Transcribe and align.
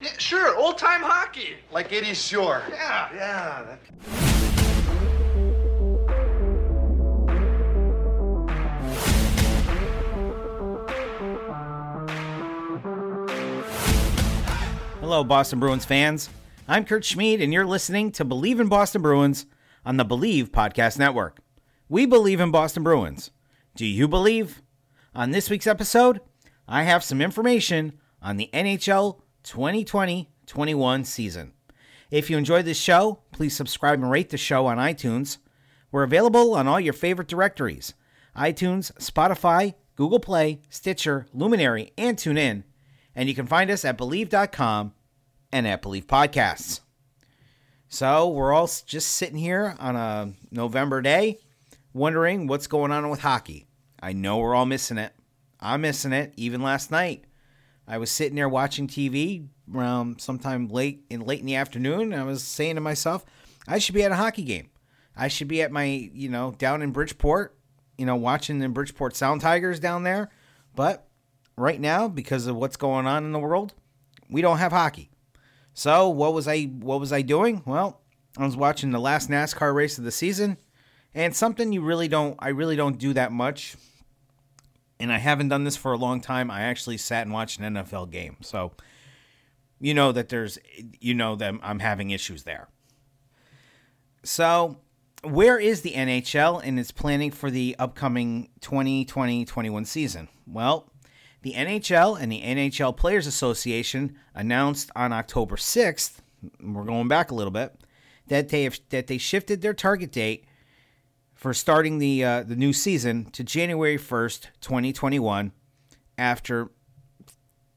Yeah, 0.00 0.16
sure, 0.18 0.56
old 0.56 0.78
time 0.78 1.02
hockey. 1.02 1.56
Like 1.70 1.90
80s 1.90 2.16
Shore. 2.28 2.62
Yeah. 2.70 3.08
Yeah. 3.14 3.62
that- 3.64 4.90
Hello, 15.00 15.24
Boston 15.24 15.58
Bruins 15.58 15.84
fans. 15.84 16.30
I'm 16.68 16.84
Kurt 16.84 17.04
Schmid, 17.04 17.40
and 17.40 17.52
you're 17.52 17.66
listening 17.66 18.12
to 18.12 18.24
Believe 18.24 18.60
in 18.60 18.68
Boston 18.68 19.02
Bruins 19.02 19.46
on 19.84 19.96
the 19.96 20.04
Believe 20.04 20.52
Podcast 20.52 20.98
Network. 20.98 21.38
We 21.88 22.06
believe 22.06 22.38
in 22.38 22.50
Boston 22.52 22.84
Bruins. 22.84 23.30
Do 23.74 23.84
you 23.86 24.06
believe? 24.06 24.62
On 25.14 25.32
this 25.32 25.50
week's 25.50 25.66
episode, 25.66 26.20
I 26.68 26.84
have 26.84 27.02
some 27.02 27.20
information 27.20 27.94
on 28.22 28.36
the 28.36 28.48
NHL 28.52 29.20
2020 29.44 30.30
21 30.50 31.04
season. 31.04 31.52
If 32.10 32.28
you 32.28 32.36
enjoyed 32.36 32.64
this 32.64 32.76
show, 32.76 33.20
please 33.30 33.54
subscribe 33.54 34.00
and 34.00 34.10
rate 34.10 34.30
the 34.30 34.36
show 34.36 34.66
on 34.66 34.78
iTunes. 34.78 35.38
We're 35.92 36.02
available 36.02 36.54
on 36.54 36.66
all 36.66 36.80
your 36.80 36.92
favorite 36.92 37.28
directories 37.28 37.94
iTunes, 38.36 38.92
Spotify, 38.94 39.74
Google 39.94 40.18
Play, 40.18 40.60
Stitcher, 40.68 41.26
Luminary, 41.32 41.92
and 41.96 42.16
TuneIn. 42.16 42.64
And 43.14 43.28
you 43.28 43.34
can 43.34 43.46
find 43.46 43.70
us 43.70 43.84
at 43.84 43.96
Believe.com 43.96 44.92
and 45.52 45.66
at 45.68 45.82
Believe 45.82 46.06
Podcasts. 46.06 46.80
So 47.88 48.28
we're 48.28 48.52
all 48.52 48.70
just 48.86 49.12
sitting 49.12 49.38
here 49.38 49.76
on 49.78 49.96
a 49.96 50.32
November 50.50 51.02
day 51.02 51.38
wondering 51.92 52.46
what's 52.46 52.66
going 52.66 52.92
on 52.92 53.08
with 53.08 53.20
hockey. 53.20 53.66
I 54.02 54.12
know 54.12 54.38
we're 54.38 54.54
all 54.54 54.66
missing 54.66 54.98
it. 54.98 55.12
I'm 55.60 55.82
missing 55.82 56.12
it. 56.12 56.32
Even 56.36 56.62
last 56.62 56.90
night, 56.90 57.24
I 57.90 57.98
was 57.98 58.08
sitting 58.08 58.36
there 58.36 58.48
watching 58.48 58.86
TV 58.86 59.48
around 59.74 60.20
sometime 60.20 60.68
late 60.68 61.04
in 61.10 61.22
late 61.22 61.40
in 61.40 61.46
the 61.46 61.56
afternoon. 61.56 62.14
I 62.14 62.22
was 62.22 62.44
saying 62.44 62.76
to 62.76 62.80
myself, 62.80 63.26
I 63.66 63.80
should 63.80 63.96
be 63.96 64.04
at 64.04 64.12
a 64.12 64.16
hockey 64.16 64.44
game. 64.44 64.70
I 65.16 65.26
should 65.26 65.48
be 65.48 65.60
at 65.60 65.72
my, 65.72 66.08
you 66.14 66.28
know, 66.28 66.52
down 66.52 66.82
in 66.82 66.92
Bridgeport, 66.92 67.58
you 67.98 68.06
know, 68.06 68.14
watching 68.14 68.60
the 68.60 68.68
Bridgeport 68.68 69.16
Sound 69.16 69.40
Tigers 69.40 69.80
down 69.80 70.04
there. 70.04 70.30
But 70.76 71.08
right 71.56 71.80
now, 71.80 72.06
because 72.06 72.46
of 72.46 72.54
what's 72.54 72.76
going 72.76 73.08
on 73.08 73.24
in 73.24 73.32
the 73.32 73.40
world, 73.40 73.74
we 74.30 74.40
don't 74.40 74.58
have 74.58 74.70
hockey. 74.70 75.10
So 75.74 76.08
what 76.10 76.32
was 76.32 76.46
I 76.46 76.66
what 76.66 77.00
was 77.00 77.12
I 77.12 77.22
doing? 77.22 77.64
Well, 77.66 78.02
I 78.38 78.44
was 78.44 78.56
watching 78.56 78.92
the 78.92 79.00
last 79.00 79.28
NASCAR 79.28 79.74
race 79.74 79.98
of 79.98 80.04
the 80.04 80.12
season, 80.12 80.58
and 81.12 81.34
something 81.34 81.72
you 81.72 81.80
really 81.80 82.06
don't 82.06 82.36
I 82.38 82.50
really 82.50 82.76
don't 82.76 82.98
do 82.98 83.12
that 83.14 83.32
much. 83.32 83.74
And 85.00 85.12
I 85.12 85.18
haven't 85.18 85.48
done 85.48 85.64
this 85.64 85.76
for 85.76 85.92
a 85.92 85.96
long 85.96 86.20
time. 86.20 86.50
I 86.50 86.62
actually 86.62 86.98
sat 86.98 87.22
and 87.22 87.32
watched 87.32 87.58
an 87.58 87.74
NFL 87.74 88.10
game. 88.10 88.36
So 88.42 88.72
you 89.80 89.94
know 89.94 90.12
that 90.12 90.28
there's 90.28 90.58
you 91.00 91.14
know 91.14 91.34
that 91.36 91.54
I'm 91.62 91.78
having 91.78 92.10
issues 92.10 92.44
there. 92.44 92.68
So, 94.22 94.76
where 95.22 95.58
is 95.58 95.80
the 95.80 95.92
NHL 95.92 96.62
in 96.62 96.78
its 96.78 96.90
planning 96.90 97.30
for 97.30 97.50
the 97.50 97.74
upcoming 97.78 98.50
2020-21 98.60 99.86
season? 99.86 100.28
Well, 100.46 100.90
the 101.40 101.54
NHL 101.54 102.20
and 102.20 102.30
the 102.30 102.42
NHL 102.42 102.96
Players 102.96 103.26
Association 103.26 104.16
announced 104.34 104.90
on 104.94 105.12
October 105.14 105.56
6th, 105.56 106.18
we're 106.62 106.84
going 106.84 107.08
back 107.08 107.30
a 107.30 107.34
little 107.34 107.50
bit, 107.50 107.74
that 108.26 108.50
they 108.50 108.64
have 108.64 108.78
that 108.90 109.06
they 109.06 109.18
shifted 109.18 109.62
their 109.62 109.74
target 109.74 110.12
date 110.12 110.44
for 111.40 111.54
starting 111.54 111.98
the 111.98 112.22
uh, 112.22 112.42
the 112.42 112.54
new 112.54 112.72
season 112.72 113.24
to 113.30 113.42
January 113.42 113.96
1st, 113.96 114.48
2021 114.60 115.52
after 116.18 116.70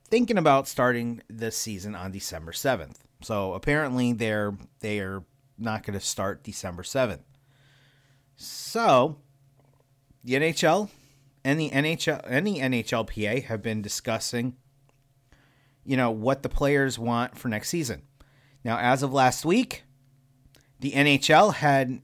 thinking 0.10 0.38
about 0.38 0.68
starting 0.68 1.22
the 1.30 1.50
season 1.50 1.96
on 1.96 2.12
December 2.12 2.52
7th. 2.52 2.98
So 3.22 3.54
apparently 3.54 4.12
they're 4.12 4.54
they 4.82 5.00
are 5.00 5.24
not 5.58 5.84
going 5.84 5.98
to 5.98 6.06
start 6.06 6.44
December 6.44 6.84
7th. 6.84 7.22
So 8.36 9.20
the 10.26 10.34
NHL 10.34 10.90
and 11.46 11.58
the 11.58 11.70
NHL 11.70 12.22
and 12.28 12.46
the 12.46 12.60
NHLPA 12.60 13.46
have 13.46 13.62
been 13.62 13.82
discussing 13.82 14.58
you 15.86 15.96
know 15.96 16.12
what 16.12 16.44
the 16.44 16.50
players 16.50 17.00
want 17.00 17.38
for 17.38 17.48
next 17.48 17.70
season. 17.70 18.02
Now 18.66 18.78
as 18.78 19.04
of 19.04 19.14
last 19.14 19.46
week, 19.46 19.84
the 20.82 20.92
NHL 20.92 21.54
had 21.54 22.02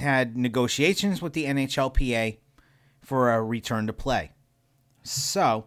had 0.00 0.36
negotiations 0.36 1.20
with 1.20 1.32
the 1.32 1.44
NHLPA 1.44 2.38
for 3.02 3.32
a 3.32 3.42
return 3.42 3.86
to 3.86 3.92
play. 3.92 4.32
So, 5.02 5.66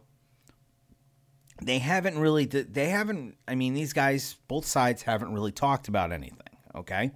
they 1.61 1.77
haven't 1.77 2.17
really 2.17 2.45
they 2.45 2.89
haven't 2.89 3.37
i 3.47 3.55
mean 3.55 3.73
these 3.73 3.93
guys 3.93 4.37
both 4.47 4.65
sides 4.65 5.03
haven't 5.03 5.31
really 5.33 5.51
talked 5.51 5.87
about 5.87 6.11
anything 6.11 6.37
okay 6.75 7.11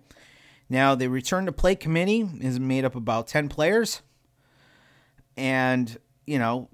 now 0.69 0.95
the 0.95 1.07
return 1.07 1.45
to 1.45 1.51
play 1.51 1.75
committee 1.75 2.29
is 2.39 2.59
made 2.59 2.85
up 2.85 2.95
about 2.95 3.27
10 3.27 3.49
players 3.49 4.01
and 5.35 5.97
you 6.25 6.37
know 6.37 6.69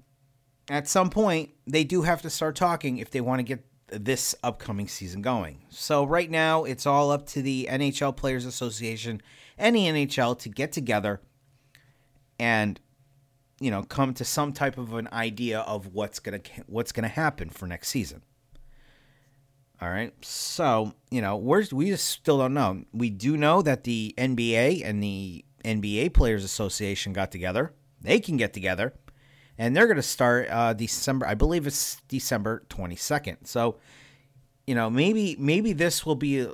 at 0.68 0.86
some 0.86 1.10
point 1.10 1.50
they 1.66 1.82
do 1.82 2.02
have 2.02 2.22
to 2.22 2.30
start 2.30 2.54
talking 2.54 2.98
if 2.98 3.10
they 3.10 3.20
want 3.20 3.38
to 3.38 3.42
get 3.42 3.64
this 3.92 4.34
upcoming 4.42 4.88
season 4.88 5.22
going 5.22 5.62
so 5.68 6.04
right 6.04 6.30
now 6.30 6.64
it's 6.64 6.86
all 6.86 7.10
up 7.10 7.26
to 7.26 7.42
the 7.42 7.68
nhl 7.70 8.16
players 8.16 8.46
association 8.46 9.20
and 9.58 9.76
the 9.76 9.86
nhl 9.86 10.38
to 10.38 10.48
get 10.48 10.72
together 10.72 11.20
and 12.38 12.80
you 13.62 13.70
know 13.70 13.84
come 13.84 14.12
to 14.12 14.24
some 14.24 14.52
type 14.52 14.76
of 14.76 14.92
an 14.94 15.08
idea 15.12 15.60
of 15.60 15.94
what's 15.94 16.18
gonna 16.18 16.40
what's 16.66 16.90
gonna 16.90 17.08
happen 17.08 17.48
for 17.48 17.66
next 17.66 17.88
season. 17.88 18.22
All 19.80 19.88
right, 19.88 20.12
so 20.24 20.94
you 21.10 21.20
know 21.20 21.36
we're 21.36 21.64
we 21.72 21.88
just 21.90 22.06
still 22.08 22.38
don't 22.38 22.54
know. 22.54 22.84
We 22.92 23.08
do 23.08 23.36
know 23.36 23.62
that 23.62 23.84
the 23.84 24.14
NBA 24.18 24.82
and 24.84 25.00
the 25.00 25.44
NBA 25.64 26.12
Players 26.12 26.42
Association 26.42 27.12
got 27.12 27.30
together. 27.30 27.72
They 28.00 28.18
can 28.18 28.36
get 28.36 28.52
together, 28.52 28.94
and 29.58 29.76
they're 29.76 29.86
gonna 29.86 30.02
start 30.02 30.48
uh, 30.50 30.72
December. 30.72 31.26
I 31.26 31.34
believe 31.34 31.66
it's 31.66 32.00
December 32.08 32.62
twenty 32.68 32.96
second. 32.96 33.38
So 33.44 33.76
you 34.66 34.74
know 34.74 34.90
maybe 34.90 35.36
maybe 35.38 35.72
this 35.72 36.06
will 36.06 36.16
be 36.16 36.40
a, 36.40 36.50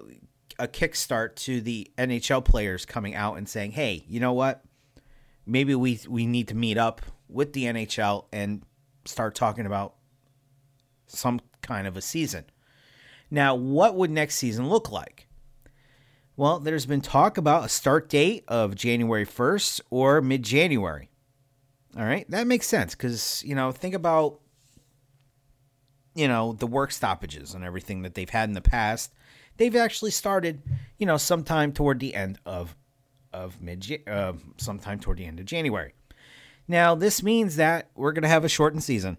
a 0.58 0.68
kickstart 0.68 1.36
to 1.36 1.60
the 1.60 1.90
NHL 1.96 2.44
players 2.44 2.84
coming 2.84 3.14
out 3.14 3.36
and 3.38 3.48
saying, 3.48 3.72
hey, 3.72 4.04
you 4.08 4.20
know 4.20 4.32
what? 4.32 4.64
maybe 5.48 5.74
we 5.74 5.98
we 6.08 6.26
need 6.26 6.46
to 6.48 6.54
meet 6.54 6.78
up 6.78 7.00
with 7.28 7.54
the 7.54 7.64
NHL 7.64 8.26
and 8.32 8.62
start 9.04 9.34
talking 9.34 9.66
about 9.66 9.94
some 11.06 11.40
kind 11.62 11.86
of 11.86 11.96
a 11.96 12.02
season. 12.02 12.44
Now, 13.30 13.54
what 13.54 13.96
would 13.96 14.10
next 14.10 14.36
season 14.36 14.68
look 14.68 14.92
like? 14.92 15.26
Well, 16.36 16.60
there's 16.60 16.86
been 16.86 17.00
talk 17.00 17.36
about 17.36 17.64
a 17.64 17.68
start 17.68 18.08
date 18.08 18.44
of 18.46 18.74
January 18.74 19.26
1st 19.26 19.80
or 19.90 20.20
mid 20.20 20.42
January. 20.44 21.10
All 21.96 22.04
right, 22.04 22.28
that 22.30 22.46
makes 22.46 22.66
sense 22.66 22.94
because, 22.94 23.42
you 23.44 23.54
know, 23.54 23.72
think 23.72 23.94
about, 23.94 24.40
you 26.14 26.28
know, 26.28 26.52
the 26.52 26.66
work 26.66 26.92
stoppages 26.92 27.54
and 27.54 27.64
everything 27.64 28.02
that 28.02 28.14
they've 28.14 28.28
had 28.28 28.48
in 28.48 28.54
the 28.54 28.60
past. 28.60 29.12
They've 29.56 29.74
actually 29.74 30.10
started, 30.10 30.62
you 30.98 31.06
know, 31.06 31.16
sometime 31.16 31.72
toward 31.72 32.00
the 32.00 32.14
end 32.14 32.38
of 32.44 32.76
of 33.32 33.60
mid 33.60 34.02
uh, 34.06 34.32
sometime 34.56 35.00
toward 35.00 35.18
the 35.18 35.26
end 35.26 35.40
of 35.40 35.46
January. 35.46 35.94
Now, 36.66 36.94
this 36.94 37.22
means 37.22 37.56
that 37.56 37.90
we're 37.94 38.12
going 38.12 38.22
to 38.22 38.28
have 38.28 38.44
a 38.44 38.48
shortened 38.48 38.84
season. 38.84 39.18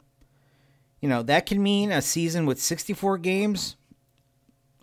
You 1.01 1.09
know, 1.09 1.23
that 1.23 1.45
can 1.45 1.63
mean 1.63 1.91
a 1.91 2.01
season 2.01 2.45
with 2.45 2.61
64 2.61 3.17
games 3.17 3.75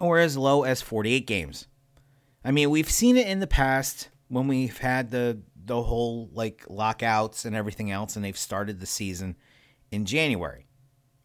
or 0.00 0.18
as 0.18 0.36
low 0.36 0.64
as 0.64 0.82
48 0.82 1.26
games. 1.26 1.68
I 2.44 2.50
mean, 2.50 2.70
we've 2.70 2.90
seen 2.90 3.16
it 3.16 3.28
in 3.28 3.40
the 3.40 3.46
past 3.46 4.08
when 4.28 4.48
we've 4.48 4.78
had 4.78 5.10
the 5.10 5.38
the 5.66 5.82
whole 5.82 6.30
like 6.32 6.64
lockouts 6.68 7.44
and 7.44 7.54
everything 7.54 7.90
else 7.90 8.16
and 8.16 8.24
they've 8.24 8.38
started 8.38 8.80
the 8.80 8.86
season 8.86 9.36
in 9.90 10.04
January. 10.04 10.66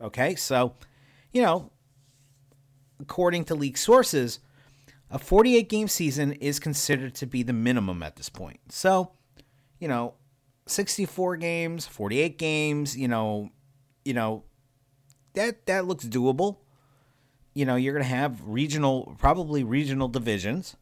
Okay? 0.02 0.36
So, 0.36 0.76
you 1.32 1.42
know, 1.42 1.72
according 3.00 3.46
to 3.46 3.56
league 3.56 3.78
sources, 3.78 4.40
a 5.10 5.20
48 5.20 5.70
game 5.70 5.88
season 5.88 6.34
is 6.34 6.60
considered 6.60 7.14
to 7.16 7.26
be 7.26 7.44
the 7.44 7.54
minimum 7.54 8.02
at 8.02 8.16
this 8.16 8.30
point. 8.30 8.60
So, 8.70 9.12
you 9.80 9.88
know, 9.88 10.16
64 10.68 11.38
games, 11.38 11.86
48 11.86 12.38
games, 12.38 12.98
you 12.98 13.08
know, 13.08 13.50
you 14.06 14.14
know, 14.14 14.44
that 15.34 15.66
that 15.66 15.86
looks 15.86 16.06
doable. 16.06 16.58
You 17.54 17.66
know, 17.66 17.76
you're 17.76 17.94
going 17.94 18.04
to 18.04 18.10
have 18.10 18.42
regional 18.46 19.16
probably 19.18 19.64
regional 19.64 20.08
divisions. 20.08 20.78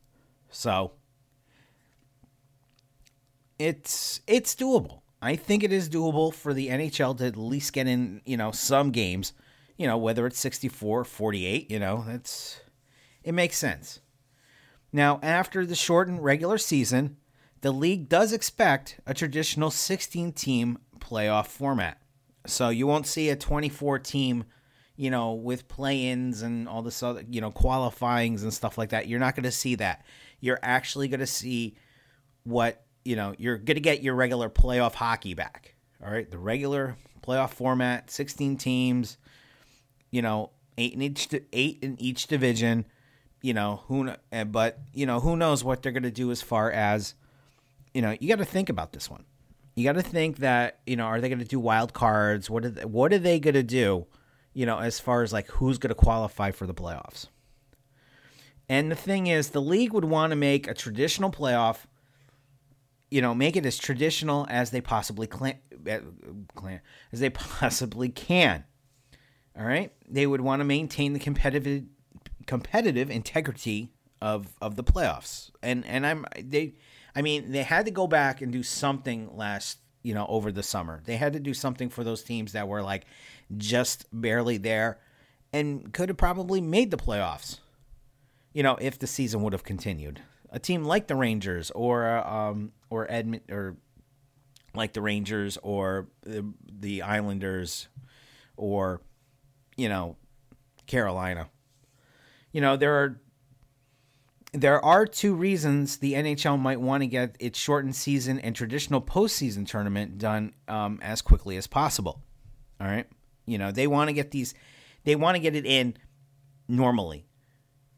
So, 0.50 0.92
it's 3.60 4.22
it's 4.26 4.56
doable. 4.56 5.02
I 5.22 5.36
think 5.36 5.64
it 5.64 5.74
is 5.74 5.90
doable 5.90 6.34
for 6.34 6.54
the 6.54 6.70
NHL 6.70 7.18
to 7.18 7.26
at 7.26 7.38
least 7.38 7.74
get 7.74 7.88
in, 7.88 8.22
you 8.26 8.38
know, 8.38 8.52
some 8.52 8.92
games, 8.92 9.34
you 9.78 9.86
know, 9.86 9.98
whether 9.98 10.26
it's 10.26 10.40
64, 10.40 11.04
48, 11.04 11.70
you 11.70 11.78
know, 11.78 12.06
it's 12.08 12.62
it 13.24 13.34
makes 13.34 13.58
sense. 13.58 14.00
Now, 14.92 15.20
after 15.22 15.66
the 15.66 15.76
shortened 15.76 16.24
regular 16.24 16.58
season, 16.58 17.18
the 17.62 17.72
league 17.72 18.10
does 18.10 18.34
expect 18.34 19.00
a 19.06 19.14
traditional 19.14 19.70
16 19.70 20.32
team 20.32 20.80
playoff 21.00 21.48
format. 21.48 22.00
So 22.46 22.70
you 22.70 22.88
won't 22.88 23.06
see 23.06 23.30
a 23.30 23.36
24 23.36 24.00
team, 24.00 24.46
you 24.96 25.12
know, 25.12 25.34
with 25.34 25.68
play 25.68 26.08
ins 26.08 26.42
and 26.42 26.68
all 26.68 26.82
this 26.82 27.04
other, 27.04 27.24
you 27.30 27.42
know, 27.42 27.52
qualifyings 27.52 28.44
and 28.44 28.54
stuff 28.54 28.78
like 28.78 28.90
that. 28.90 29.08
You're 29.08 29.20
not 29.20 29.36
going 29.36 29.44
to 29.44 29.52
see 29.52 29.76
that. 29.76 30.06
You're 30.40 30.60
actually 30.64 31.10
going 31.10 31.20
to 31.20 31.28
see 31.28 31.76
what, 32.44 32.86
you 33.06 33.16
know, 33.16 33.34
you're 33.38 33.57
going 33.57 33.75
to 33.75 33.81
get 33.81 34.04
your 34.04 34.16
regular 34.16 34.50
playoff 34.50 34.94
hockey 34.94 35.34
back. 35.34 35.75
All 36.04 36.12
right. 36.12 36.30
The 36.30 36.38
regular 36.38 36.96
playoff 37.22 37.51
format, 37.51 38.12
16 38.12 38.57
teams, 38.57 39.18
you 40.12 40.22
know, 40.22 40.51
eight 40.78 40.94
in 40.94 41.01
each, 41.01 41.28
eight 41.54 41.80
in 41.81 42.00
each 42.00 42.28
division 42.28 42.86
you 43.42 43.54
know 43.54 43.81
who 43.88 44.12
eh, 44.31 44.44
but 44.44 44.80
you 44.94 45.06
know 45.06 45.19
who 45.19 45.38
knows 45.38 45.63
what 45.63 45.81
they're 45.81 45.92
going 45.92 46.04
to 46.04 46.12
do 46.12 46.31
as 46.31 46.42
far 46.42 46.72
as 46.72 47.16
you 47.94 48.01
know 48.01 48.16
you 48.19 48.28
got 48.28 48.38
to 48.38 48.46
think 48.46 48.69
about 48.69 48.92
this 48.94 49.10
one 49.10 49.24
you 49.75 49.84
got 49.84 49.94
to 49.94 50.01
think 50.01 50.38
that 50.38 50.80
you 50.86 50.96
know 50.96 51.06
are 51.06 51.22
they 51.22 51.30
going 51.30 51.40
to 51.40 51.46
do 51.46 51.60
wild 51.60 51.94
cards 51.94 52.50
what 52.50 52.66
are 52.66 52.69
they, 52.69 52.86
what 52.86 53.13
are 53.13 53.19
they 53.19 53.40
going 53.40 53.54
to 53.54 53.63
do 53.63 54.06
you 54.54 54.66
know 54.66 54.80
as 54.80 55.00
far 55.00 55.24
as 55.24 55.31
like 55.31 55.48
who's 55.48 55.78
going 55.78 55.90
to 55.90 55.96
qualify 55.96 56.51
for 56.51 56.68
the 56.68 56.74
playoffs 56.74 57.28
and 58.68 58.92
the 58.92 58.96
thing 58.96 59.28
is 59.28 59.50
the 59.50 59.62
league 59.62 59.94
would 59.94 60.06
want 60.06 60.31
to 60.31 60.36
make 60.36 60.68
a 60.68 60.74
traditional 60.74 61.31
playoff 61.31 61.86
you 63.12 63.22
know 63.22 63.34
make 63.34 63.56
it 63.56 63.66
as 63.66 63.78
traditional 63.78 64.46
as 64.50 64.72
they 64.72 64.82
possibly 64.82 65.28
can, 65.28 65.58
as 67.12 67.20
they 67.20 67.30
possibly 67.30 68.10
can 68.10 68.64
all 69.58 69.66
right 69.66 69.94
they 70.08 70.28
would 70.28 70.42
want 70.42 70.60
to 70.60 70.64
maintain 70.64 71.14
the 71.14 71.20
competitive 71.20 71.84
competitive 72.50 73.12
integrity 73.12 73.92
of 74.22 74.56
of 74.62 74.76
the 74.76 74.84
playoffs. 74.84 75.52
And 75.62 75.86
and 75.86 76.06
I'm 76.06 76.26
they 76.42 76.74
I 77.16 77.22
mean, 77.22 77.52
they 77.52 77.64
had 77.64 77.86
to 77.86 77.92
go 77.92 78.08
back 78.08 78.42
and 78.42 78.52
do 78.52 78.64
something 78.64 79.36
last, 79.36 79.80
you 80.04 80.14
know, 80.14 80.26
over 80.28 80.52
the 80.52 80.64
summer. 80.64 81.02
They 81.06 81.18
had 81.18 81.34
to 81.34 81.40
do 81.40 81.54
something 81.54 81.90
for 81.90 82.04
those 82.04 82.24
teams 82.24 82.54
that 82.54 82.68
were 82.68 82.82
like 82.82 83.06
just 83.58 84.06
barely 84.12 84.58
there 84.58 85.00
and 85.52 85.92
could 85.94 86.10
have 86.10 86.18
probably 86.18 86.62
made 86.62 86.92
the 86.92 86.98
playoffs. 86.98 87.60
You 88.54 88.64
know, 88.64 88.78
if 88.82 89.00
the 89.00 89.08
season 89.08 89.42
would 89.44 89.54
have 89.54 89.64
continued. 89.64 90.22
A 90.52 90.60
team 90.60 90.84
like 90.84 91.08
the 91.08 91.16
Rangers 91.16 91.72
or 91.72 92.08
um 92.28 92.72
or 92.89 93.09
Edmund 93.09 93.44
or 93.50 93.77
like 94.74 94.94
the 94.94 95.01
Rangers 95.01 95.57
or 95.62 96.07
the, 96.21 96.51
the 96.68 97.01
Islanders 97.01 97.88
or 98.57 99.01
you 99.77 99.89
know, 99.89 100.18
Carolina 100.88 101.50
you 102.51 102.62
know, 102.62 102.77
there 102.77 102.95
are 102.95 103.21
there 104.51 104.83
are 104.83 105.06
two 105.06 105.36
reasons 105.36 105.97
the 105.97 106.13
NHL 106.13 106.59
might 106.59 106.81
want 106.81 107.03
to 107.03 107.07
get 107.07 107.36
its 107.39 107.59
shortened 107.59 107.95
season 107.95 108.39
and 108.39 108.56
traditional 108.56 109.00
postseason 109.00 109.68
tournament 109.68 110.18
done 110.18 110.53
um, 110.68 111.00
as 111.03 111.21
quickly 111.21 111.56
as 111.57 111.68
possible. 111.68 112.24
All 112.81 112.88
right, 112.88 113.07
you 113.45 113.57
know 113.57 113.71
they 113.71 113.88
want 113.88 114.09
to 114.09 114.13
get 114.13 114.31
these, 114.31 114.53
they 115.03 115.15
want 115.15 115.36
to 115.36 115.39
get 115.39 115.56
it 115.56 115.65
in 115.65 115.95
normally. 116.68 117.25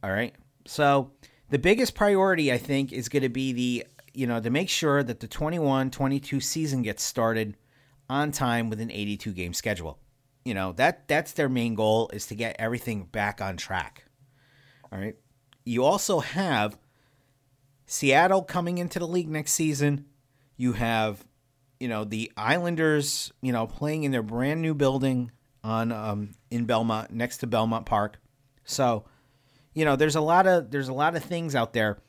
All 0.03 0.11
right, 0.11 0.35
so 0.65 1.11
the 1.49 1.59
biggest 1.59 1.95
priority 1.95 2.51
I 2.51 2.57
think 2.57 2.91
is 2.91 3.07
going 3.07 3.23
to 3.23 3.29
be 3.29 3.53
the 3.53 3.85
you 4.13 4.27
know 4.27 4.39
to 4.39 4.49
make 4.49 4.69
sure 4.69 5.03
that 5.03 5.19
the 5.19 5.27
21-22 5.27 6.41
season 6.41 6.81
gets 6.81 7.03
started 7.03 7.57
on 8.09 8.31
time 8.31 8.69
with 8.69 8.81
an 8.81 8.91
82 8.91 9.31
game 9.33 9.53
schedule. 9.53 9.99
You 10.45 10.53
know 10.53 10.73
that 10.73 11.07
that's 11.07 11.33
their 11.33 11.49
main 11.49 11.75
goal 11.75 12.09
is 12.13 12.27
to 12.27 12.35
get 12.35 12.55
everything 12.59 13.03
back 13.05 13.41
on 13.41 13.57
track. 13.57 14.05
All 14.91 14.99
right. 14.99 15.15
You 15.63 15.83
also 15.85 16.19
have 16.19 16.77
Seattle 17.85 18.41
coming 18.41 18.77
into 18.77 18.99
the 18.99 19.07
league 19.07 19.29
next 19.29 19.51
season. 19.51 20.05
You 20.57 20.73
have, 20.73 21.25
you 21.79 21.87
know, 21.87 22.03
the 22.03 22.31
Islanders, 22.35 23.31
you 23.41 23.51
know, 23.51 23.67
playing 23.67 24.03
in 24.03 24.11
their 24.11 24.23
brand 24.23 24.61
new 24.61 24.73
building 24.73 25.31
on 25.63 25.91
um, 25.91 26.31
in 26.49 26.65
Belmont 26.65 27.11
next 27.11 27.39
to 27.39 27.47
Belmont 27.47 27.85
Park. 27.85 28.19
So, 28.63 29.05
you 29.73 29.85
know, 29.85 29.95
there's 29.95 30.15
a 30.15 30.21
lot 30.21 30.47
of 30.47 30.71
there's 30.71 30.87
a 30.87 30.93
lot 30.93 31.15
of 31.15 31.23
things 31.23 31.55
out 31.55 31.73
there 31.73 31.99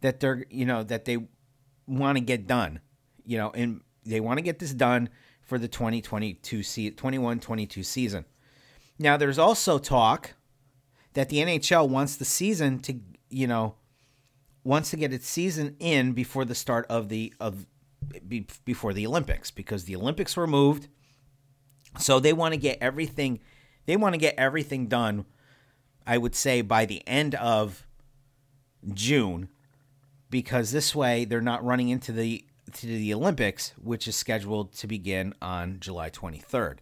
that 0.00 0.20
they're, 0.20 0.44
you 0.50 0.64
know, 0.64 0.82
that 0.82 1.04
they 1.04 1.18
want 1.86 2.18
to 2.18 2.24
get 2.24 2.46
done. 2.46 2.80
You 3.24 3.38
know, 3.38 3.50
and 3.50 3.82
they 4.04 4.20
want 4.20 4.38
to 4.38 4.42
get 4.42 4.58
this 4.58 4.72
done 4.72 5.10
for 5.42 5.58
the 5.58 5.68
2022 5.68 6.62
se- 6.62 6.92
21-22 6.92 7.84
season. 7.84 8.24
Now, 8.98 9.16
there's 9.16 9.38
also 9.38 9.78
talk 9.78 10.34
that 11.12 11.28
the 11.28 11.38
NHL 11.38 11.88
wants 11.88 12.16
the 12.16 12.24
season 12.24 12.78
to, 12.80 12.98
you 13.28 13.46
know, 13.46 13.74
wants 14.64 14.90
to 14.90 14.96
get 14.96 15.12
its 15.12 15.28
season 15.28 15.76
in 15.78 16.12
before 16.12 16.44
the 16.44 16.54
start 16.54 16.86
of 16.88 17.08
the 17.08 17.32
of 17.40 17.66
before 18.64 18.92
the 18.92 19.06
Olympics 19.06 19.50
because 19.50 19.84
the 19.84 19.96
Olympics 19.96 20.36
were 20.36 20.46
moved. 20.46 20.88
So 21.98 22.20
they 22.20 22.32
want 22.32 22.54
to 22.54 22.58
get 22.58 22.78
everything 22.80 23.40
they 23.86 23.96
want 23.96 24.14
to 24.14 24.18
get 24.18 24.34
everything 24.36 24.86
done 24.86 25.24
I 26.06 26.18
would 26.18 26.34
say 26.34 26.62
by 26.62 26.86
the 26.86 27.06
end 27.06 27.34
of 27.34 27.86
June 28.94 29.48
because 30.30 30.70
this 30.70 30.94
way 30.94 31.24
they're 31.24 31.40
not 31.40 31.64
running 31.64 31.88
into 31.88 32.12
the 32.12 32.44
to 32.72 32.86
the 32.86 33.14
Olympics 33.14 33.72
which 33.82 34.06
is 34.06 34.16
scheduled 34.16 34.72
to 34.72 34.86
begin 34.86 35.34
on 35.40 35.78
July 35.80 36.10
23rd. 36.10 36.78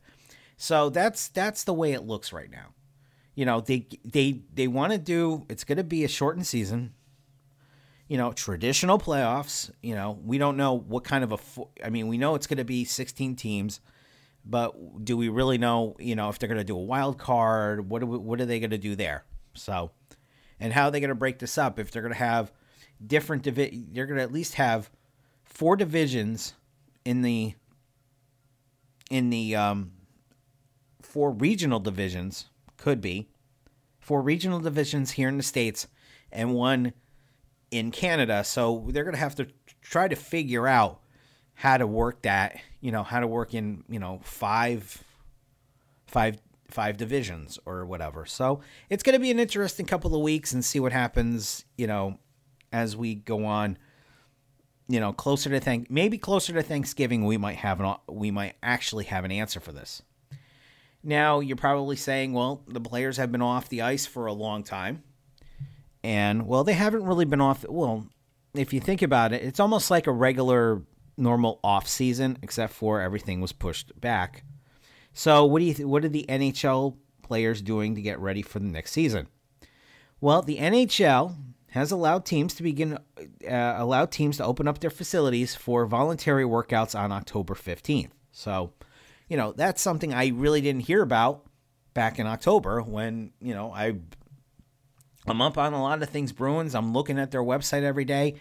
So 0.57 0.91
that's 0.91 1.29
that's 1.29 1.65
the 1.65 1.75
way 1.75 1.93
it 1.93 2.07
looks 2.07 2.33
right 2.33 2.51
now. 2.51 2.75
You 3.35 3.45
know 3.45 3.61
they 3.61 3.87
they 4.05 4.43
they 4.53 4.67
want 4.67 4.93
to 4.93 4.99
do 4.99 5.47
it's 5.49 5.65
going 5.65 5.79
to 5.79 5.85
be 5.85 6.05
a 6.05 6.09
shortened 6.09 6.47
season. 6.47 6.95
You 8.09 8.19
know 8.19 8.33
traditional 8.33 8.99
playoffs 8.99 9.71
you 9.83 9.95
know 9.95 10.19
we 10.25 10.39
don't 10.39 10.57
know 10.57 10.75
what 10.75 11.03
kind 11.03 11.25
of 11.25 11.33
a 11.33 11.39
i 11.85 11.91
mean 11.91 12.07
we 12.07 12.19
know 12.19 12.37
it's 12.37 12.47
going 12.47 12.59
to 12.59 12.65
be 12.65 12.85
16 12.85 13.35
teams 13.35 13.81
but 14.45 15.05
do 15.05 15.17
we 15.17 15.29
really 15.29 15.59
know 15.59 15.97
you 15.99 16.15
know 16.15 16.29
if 16.29 16.39
they're 16.39 16.49
going 16.49 16.59
to 16.59 16.65
do 16.65 16.77
a 16.77 16.81
wild 16.81 17.19
card 17.19 17.91
what 17.91 18.03
are, 18.03 18.07
we, 18.07 18.17
what 18.17 18.41
are 18.41 18.47
they 18.47 18.61
going 18.61 18.71
to 18.71 18.79
do 18.79 18.95
there? 18.95 19.25
So 19.55 19.91
and 20.61 20.73
how 20.73 20.85
are 20.85 20.91
they 20.91 21.01
going 21.01 21.09
to 21.09 21.17
break 21.17 21.41
this 21.41 21.59
up 21.59 21.79
if 21.79 21.91
they're 21.91 22.03
going 22.03 22.15
to 22.15 22.19
have 22.19 22.53
different 23.05 23.43
divi- 23.43 23.85
they're 23.93 24.07
going 24.07 24.19
to 24.19 24.23
at 24.23 24.33
least 24.33 24.55
have 24.55 24.91
four 25.45 25.77
divisions 25.77 26.55
in 27.05 27.23
the 27.23 27.55
in 29.11 29.31
the 29.31 29.55
um 29.55 29.93
four 31.03 31.31
regional 31.31 31.81
divisions 31.81 32.51
could 32.77 33.01
be, 33.01 33.29
four 33.99 34.21
regional 34.21 34.61
divisions 34.61 35.13
here 35.13 35.29
in 35.29 35.37
the 35.39 35.43
States 35.43 35.89
and 36.31 36.53
one 36.53 36.93
in 37.71 37.91
Canada. 37.91 38.45
So 38.45 38.87
they're 38.89 39.05
going 39.05 39.15
to 39.15 39.21
have 39.21 39.35
to 39.37 39.47
try 39.81 40.09
to 40.09 40.17
figure 40.17 40.67
out 40.67 41.01
how 41.55 41.79
to 41.79 41.87
work 41.87 42.23
that, 42.23 42.61
you 42.81 42.93
know, 42.93 43.03
how 43.03 43.21
to 43.21 43.27
work 43.27 43.55
in, 43.55 43.83
you 43.89 43.99
know, 43.99 44.21
five, 44.23 45.03
five, 46.07 46.37
five 46.69 46.97
divisions 46.99 47.59
or 47.65 47.87
whatever. 47.87 48.27
So 48.27 48.61
it's 48.91 49.03
going 49.03 49.15
to 49.15 49.19
be 49.19 49.31
an 49.31 49.39
interesting 49.39 49.87
couple 49.87 50.15
of 50.15 50.21
weeks 50.21 50.53
and 50.53 50.65
see 50.65 50.81
what 50.81 50.93
happens. 50.93 51.65
You 51.79 51.87
know, 51.87 52.19
as 52.73 52.97
we 52.97 53.15
go 53.15 53.45
on. 53.45 53.79
You 54.89 55.01
know, 55.01 55.13
closer 55.13 55.51
to 55.51 55.59
thank 55.59 55.91
maybe 55.91 56.17
closer 56.17 56.53
to 56.53 56.63
Thanksgiving, 56.63 57.25
we 57.25 57.37
might 57.37 57.57
have 57.57 57.81
an 57.81 57.97
we 58.09 58.31
might 58.31 58.55
actually 58.63 59.05
have 59.05 59.25
an 59.25 59.33
answer 59.33 59.59
for 59.59 59.73
this. 59.73 60.03
Now 61.03 61.41
you're 61.41 61.57
probably 61.57 61.97
saying, 61.97 62.33
well, 62.33 62.63
the 62.69 62.81
players 62.81 63.17
have 63.17 63.33
been 63.33 63.43
off 63.43 63.69
the 63.69 63.83
ice 63.83 64.07
for 64.07 64.27
a 64.27 64.33
long 64.33 64.63
time, 64.63 65.03
and 66.05 66.47
well, 66.47 66.63
they 66.63 66.75
haven't 66.75 67.05
really 67.05 67.25
been 67.25 67.41
off. 67.41 67.65
Well, 67.69 68.07
if 68.55 68.73
you 68.73 68.81
think 68.81 69.03
about 69.03 69.33
it, 69.33 69.43
it's 69.43 69.61
almost 69.61 69.91
like 69.91 70.07
a 70.07 70.13
regular 70.13 70.83
normal 71.17 71.61
off 71.65 71.89
season, 71.89 72.39
except 72.43 72.73
for 72.73 73.01
everything 73.01 73.41
was 73.41 73.53
pushed 73.53 73.99
back. 74.01 74.45
So, 75.13 75.45
what 75.45 75.61
do 75.61 75.65
you 75.65 75.75
th- 75.75 75.87
what 75.87 76.05
are 76.05 76.09
the 76.09 76.27
NHL 76.29 76.97
players 77.23 77.63
doing 77.63 77.95
to 77.95 78.03
get 78.03 78.19
ready 78.19 78.43
for 78.43 78.59
the 78.59 78.67
next 78.67 78.93
season? 78.93 79.29
Well, 80.21 80.43
the 80.43 80.59
NHL 80.59 81.35
has 81.77 81.93
allowed 81.93 82.25
teams 82.25 82.55
to 82.55 82.63
begin 82.63 82.95
uh, 82.95 83.75
allowed 83.77 84.11
teams 84.11 84.39
to 84.39 84.45
open 84.45 84.67
up 84.67 84.79
their 84.79 84.89
facilities 84.89 85.55
for 85.55 85.85
voluntary 85.85 86.45
workouts 86.45 86.99
on 86.99 87.13
October 87.13 87.53
15th. 87.53 88.09
So, 88.33 88.73
you 89.29 89.37
know, 89.37 89.53
that's 89.53 89.83
something 89.83 90.15
I 90.15 90.29
really 90.29 90.63
didn't 90.63 90.87
hear 90.87 91.03
about 91.03 91.45
back 91.93 92.19
in 92.19 92.27
October 92.27 92.81
when, 92.81 93.33
you 93.43 93.53
know, 93.53 93.73
I 93.73 93.97
I'm 95.27 95.43
up 95.43 95.59
on 95.59 95.75
a 95.75 95.83
lot 95.83 96.03
of 96.03 96.09
things 96.09 96.33
Bruins. 96.33 96.75
I'm 96.75 96.95
looking 96.95 97.19
at 97.19 97.31
their 97.31 97.43
website 97.43 97.83
every 97.83 98.07
day 98.07 98.37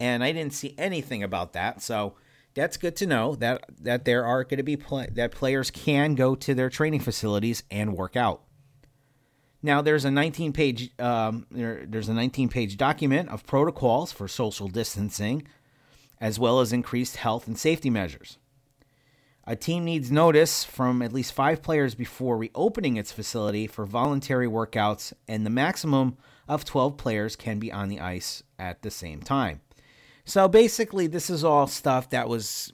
and 0.00 0.24
I 0.24 0.32
didn't 0.32 0.54
see 0.54 0.74
anything 0.76 1.22
about 1.22 1.52
that. 1.52 1.80
So 1.80 2.14
that's 2.54 2.76
good 2.76 2.96
to 2.96 3.06
know 3.06 3.36
that 3.36 3.64
that 3.82 4.04
there 4.04 4.24
are 4.24 4.42
going 4.42 4.58
to 4.58 4.64
be 4.64 4.76
play, 4.76 5.08
that 5.12 5.30
players 5.30 5.70
can 5.70 6.16
go 6.16 6.34
to 6.34 6.54
their 6.54 6.70
training 6.70 7.00
facilities 7.00 7.62
and 7.70 7.96
work 7.96 8.16
out. 8.16 8.42
Now 9.64 9.80
there's 9.80 10.04
a 10.04 10.10
19 10.10 10.52
page 10.52 10.90
um, 10.98 11.46
there, 11.50 11.86
there's 11.88 12.10
a 12.10 12.12
19 12.12 12.50
page 12.50 12.76
document 12.76 13.30
of 13.30 13.46
protocols 13.46 14.12
for 14.12 14.28
social 14.28 14.68
distancing, 14.68 15.48
as 16.20 16.38
well 16.38 16.60
as 16.60 16.70
increased 16.70 17.16
health 17.16 17.46
and 17.46 17.58
safety 17.58 17.88
measures. 17.88 18.36
A 19.46 19.56
team 19.56 19.86
needs 19.86 20.12
notice 20.12 20.64
from 20.64 21.00
at 21.00 21.14
least 21.14 21.32
five 21.32 21.62
players 21.62 21.94
before 21.94 22.36
reopening 22.36 22.98
its 22.98 23.10
facility 23.10 23.66
for 23.66 23.86
voluntary 23.86 24.46
workouts, 24.46 25.14
and 25.26 25.46
the 25.46 25.50
maximum 25.50 26.18
of 26.46 26.66
12 26.66 26.98
players 26.98 27.34
can 27.34 27.58
be 27.58 27.72
on 27.72 27.88
the 27.88 28.00
ice 28.00 28.42
at 28.58 28.82
the 28.82 28.90
same 28.90 29.22
time. 29.22 29.62
So 30.26 30.46
basically, 30.46 31.06
this 31.06 31.30
is 31.30 31.42
all 31.42 31.66
stuff 31.68 32.10
that 32.10 32.28
was 32.28 32.70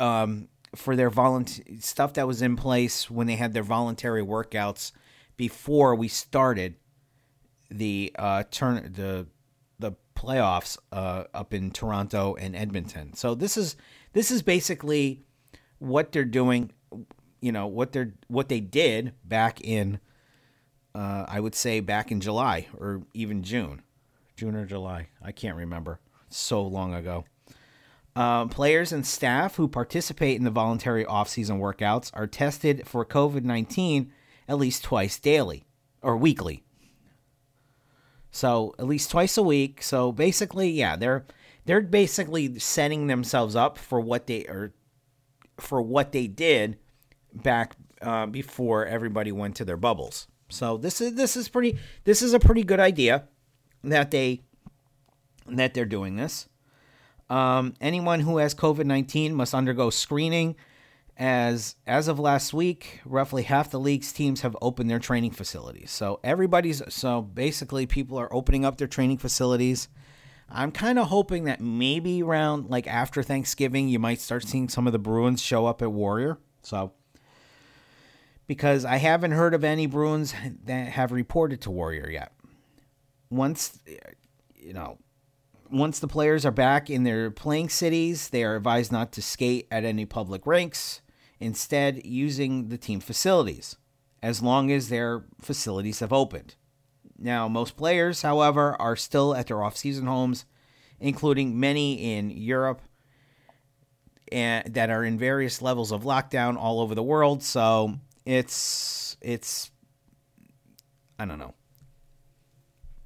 um, 0.00 0.48
for 0.74 0.96
their 0.96 1.10
volunteer 1.10 1.64
stuff 1.78 2.14
that 2.14 2.26
was 2.26 2.42
in 2.42 2.56
place 2.56 3.08
when 3.08 3.28
they 3.28 3.36
had 3.36 3.52
their 3.52 3.62
voluntary 3.62 4.22
workouts 4.24 4.90
before 5.36 5.94
we 5.94 6.08
started 6.08 6.76
the 7.70 8.12
uh, 8.18 8.44
turn 8.50 8.92
the 8.92 9.26
the 9.78 9.92
playoffs 10.14 10.78
uh, 10.92 11.24
up 11.34 11.54
in 11.54 11.70
Toronto 11.70 12.34
and 12.36 12.54
Edmonton. 12.54 13.14
So 13.14 13.34
this 13.34 13.56
is 13.56 13.76
this 14.12 14.30
is 14.30 14.42
basically 14.42 15.24
what 15.78 16.12
they're 16.12 16.24
doing. 16.24 16.72
You 17.40 17.52
know 17.52 17.66
what 17.66 17.92
they're 17.92 18.14
what 18.28 18.48
they 18.48 18.60
did 18.60 19.14
back 19.24 19.60
in. 19.60 20.00
Uh, 20.94 21.24
I 21.26 21.40
would 21.40 21.54
say 21.54 21.80
back 21.80 22.12
in 22.12 22.20
July 22.20 22.68
or 22.78 23.02
even 23.14 23.42
June, 23.42 23.80
June 24.36 24.54
or 24.54 24.66
July. 24.66 25.08
I 25.22 25.32
can't 25.32 25.56
remember 25.56 25.98
so 26.28 26.62
long 26.62 26.92
ago. 26.92 27.24
Uh, 28.14 28.44
players 28.44 28.92
and 28.92 29.06
staff 29.06 29.56
who 29.56 29.66
participate 29.66 30.36
in 30.36 30.44
the 30.44 30.50
voluntary 30.50 31.06
off-season 31.06 31.58
workouts 31.58 32.10
are 32.12 32.26
tested 32.26 32.86
for 32.86 33.06
COVID 33.06 33.42
nineteen 33.42 34.12
at 34.48 34.58
least 34.58 34.84
twice 34.84 35.18
daily 35.18 35.64
or 36.02 36.16
weekly. 36.16 36.64
So 38.30 38.74
at 38.78 38.86
least 38.86 39.10
twice 39.10 39.36
a 39.36 39.42
week. 39.42 39.82
So 39.82 40.10
basically, 40.10 40.70
yeah, 40.70 40.96
they're 40.96 41.26
they're 41.64 41.82
basically 41.82 42.58
setting 42.58 43.06
themselves 43.06 43.54
up 43.54 43.78
for 43.78 44.00
what 44.00 44.26
they 44.26 44.46
are 44.46 44.72
for 45.58 45.82
what 45.82 46.12
they 46.12 46.26
did 46.26 46.78
back 47.32 47.76
uh, 48.00 48.26
before 48.26 48.86
everybody 48.86 49.32
went 49.32 49.56
to 49.56 49.64
their 49.64 49.76
bubbles. 49.76 50.26
So 50.48 50.76
this 50.76 51.00
is 51.00 51.14
this 51.14 51.36
is 51.36 51.48
pretty 51.48 51.78
this 52.04 52.22
is 52.22 52.34
a 52.34 52.40
pretty 52.40 52.64
good 52.64 52.80
idea 52.80 53.28
that 53.84 54.10
they 54.10 54.42
that 55.46 55.74
they're 55.74 55.84
doing 55.84 56.16
this. 56.16 56.48
Um, 57.30 57.74
anyone 57.80 58.20
who 58.20 58.38
has 58.38 58.54
COVID 58.54 58.84
19 58.84 59.34
must 59.34 59.54
undergo 59.54 59.90
screening. 59.90 60.56
As 61.24 61.76
as 61.86 62.08
of 62.08 62.18
last 62.18 62.52
week, 62.52 62.98
roughly 63.04 63.44
half 63.44 63.70
the 63.70 63.78
league's 63.78 64.12
teams 64.12 64.40
have 64.40 64.56
opened 64.60 64.90
their 64.90 64.98
training 64.98 65.30
facilities. 65.30 65.92
So 65.92 66.18
everybody's 66.24 66.82
so 66.92 67.22
basically 67.22 67.86
people 67.86 68.18
are 68.18 68.34
opening 68.34 68.64
up 68.64 68.76
their 68.76 68.88
training 68.88 69.18
facilities. 69.18 69.86
I'm 70.48 70.72
kind 70.72 70.98
of 70.98 71.06
hoping 71.06 71.44
that 71.44 71.60
maybe 71.60 72.24
around 72.24 72.70
like 72.70 72.88
after 72.88 73.22
Thanksgiving, 73.22 73.88
you 73.88 74.00
might 74.00 74.20
start 74.20 74.48
seeing 74.48 74.68
some 74.68 74.88
of 74.88 74.92
the 74.92 74.98
Bruins 74.98 75.40
show 75.40 75.64
up 75.64 75.80
at 75.80 75.92
Warrior. 75.92 76.38
So 76.62 76.92
because 78.48 78.84
I 78.84 78.96
haven't 78.96 79.30
heard 79.30 79.54
of 79.54 79.62
any 79.62 79.86
Bruins 79.86 80.34
that 80.64 80.88
have 80.88 81.12
reported 81.12 81.60
to 81.60 81.70
Warrior 81.70 82.10
yet. 82.10 82.32
Once 83.30 83.78
you 84.56 84.72
know, 84.72 84.98
once 85.70 86.00
the 86.00 86.08
players 86.08 86.44
are 86.44 86.50
back 86.50 86.90
in 86.90 87.04
their 87.04 87.30
playing 87.30 87.68
cities, 87.68 88.30
they 88.30 88.42
are 88.42 88.56
advised 88.56 88.90
not 88.90 89.12
to 89.12 89.22
skate 89.22 89.68
at 89.70 89.84
any 89.84 90.04
public 90.04 90.48
rinks, 90.48 91.00
instead, 91.42 92.04
using 92.06 92.68
the 92.68 92.78
team 92.78 93.00
facilities, 93.00 93.76
as 94.22 94.42
long 94.42 94.70
as 94.70 94.88
their 94.88 95.24
facilities 95.40 96.00
have 96.00 96.12
opened. 96.12 96.54
Now, 97.18 97.48
most 97.48 97.76
players, 97.76 98.22
however, 98.22 98.76
are 98.80 98.96
still 98.96 99.34
at 99.34 99.48
their 99.48 99.62
off 99.62 99.76
season 99.76 100.06
homes, 100.06 100.44
including 101.00 101.58
many 101.58 102.16
in 102.16 102.30
Europe 102.30 102.80
and 104.32 104.72
that 104.74 104.88
are 104.88 105.04
in 105.04 105.18
various 105.18 105.60
levels 105.60 105.92
of 105.92 106.02
lockdown 106.02 106.56
all 106.56 106.80
over 106.80 106.94
the 106.94 107.02
world. 107.02 107.42
So 107.42 107.94
it's 108.24 109.16
it's 109.20 109.70
I 111.18 111.26
don't 111.26 111.38
know. 111.38 111.54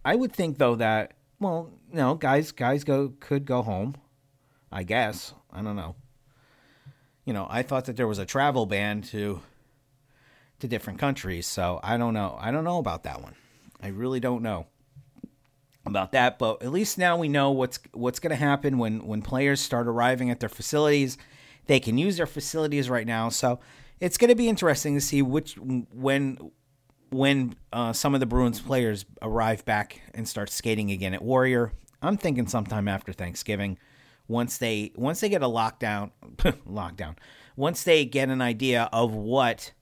I 0.04 0.14
would 0.14 0.32
think 0.32 0.58
though 0.58 0.76
that 0.76 1.14
well, 1.40 1.70
no, 1.92 2.14
guys, 2.14 2.52
guys 2.52 2.84
go 2.84 3.12
could 3.20 3.44
go 3.44 3.62
home. 3.62 3.96
I 4.70 4.84
guess 4.84 5.34
I 5.52 5.62
don't 5.62 5.76
know. 5.76 5.96
You 7.26 7.34
know, 7.34 7.46
I 7.50 7.62
thought 7.62 7.84
that 7.84 7.96
there 7.96 8.06
was 8.06 8.18
a 8.18 8.24
travel 8.24 8.64
ban 8.64 9.02
to 9.02 9.42
to 10.60 10.68
different 10.68 10.98
countries, 10.98 11.46
so 11.46 11.80
I 11.82 11.98
don't 11.98 12.14
know. 12.14 12.38
I 12.40 12.50
don't 12.50 12.64
know 12.64 12.78
about 12.78 13.02
that 13.02 13.20
one. 13.20 13.34
I 13.82 13.88
really 13.88 14.20
don't 14.20 14.42
know 14.42 14.66
about 15.84 16.12
that, 16.12 16.38
but 16.38 16.62
at 16.62 16.72
least 16.72 16.96
now 16.96 17.16
we 17.16 17.28
know 17.28 17.50
what's 17.50 17.78
what's 17.92 18.20
going 18.20 18.30
to 18.30 18.36
happen 18.36 18.78
when 18.78 19.06
when 19.06 19.22
players 19.22 19.60
start 19.60 19.86
arriving 19.86 20.30
at 20.30 20.40
their 20.40 20.48
facilities. 20.48 21.18
They 21.66 21.80
can 21.80 21.98
use 21.98 22.16
their 22.16 22.26
facilities 22.26 22.88
right 22.88 23.06
now, 23.06 23.28
so 23.28 23.58
it's 24.00 24.16
going 24.16 24.28
to 24.28 24.36
be 24.36 24.48
interesting 24.48 24.94
to 24.94 25.00
see 25.00 25.20
which 25.20 25.56
when 25.58 26.52
when 27.10 27.56
uh, 27.72 27.92
some 27.92 28.14
of 28.14 28.20
the 28.20 28.26
Bruins 28.26 28.60
players 28.60 29.04
arrive 29.20 29.64
back 29.64 30.00
and 30.14 30.28
start 30.28 30.50
skating 30.50 30.90
again 30.90 31.12
at 31.14 31.22
Warrior. 31.22 31.72
I'm 32.02 32.16
thinking 32.16 32.46
sometime 32.46 32.88
after 32.88 33.12
Thanksgiving, 33.12 33.78
once 34.28 34.58
they 34.58 34.92
once 34.96 35.20
they 35.20 35.28
get 35.28 35.42
a 35.42 35.46
lockdown, 35.46 36.10
lockdown, 36.68 37.16
once 37.56 37.84
they 37.84 38.04
get 38.04 38.28
an 38.28 38.40
idea 38.40 38.88
of 38.92 39.14
what 39.14 39.72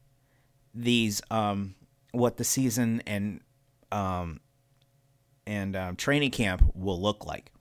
these 0.74 1.22
um, 1.30 1.74
what 2.12 2.36
the 2.36 2.44
season 2.44 3.02
and 3.06 3.40
um, 3.92 4.40
and 5.46 5.76
um, 5.76 5.96
training 5.96 6.30
camp 6.30 6.62
will 6.74 7.00
look 7.00 7.24
like. 7.24 7.52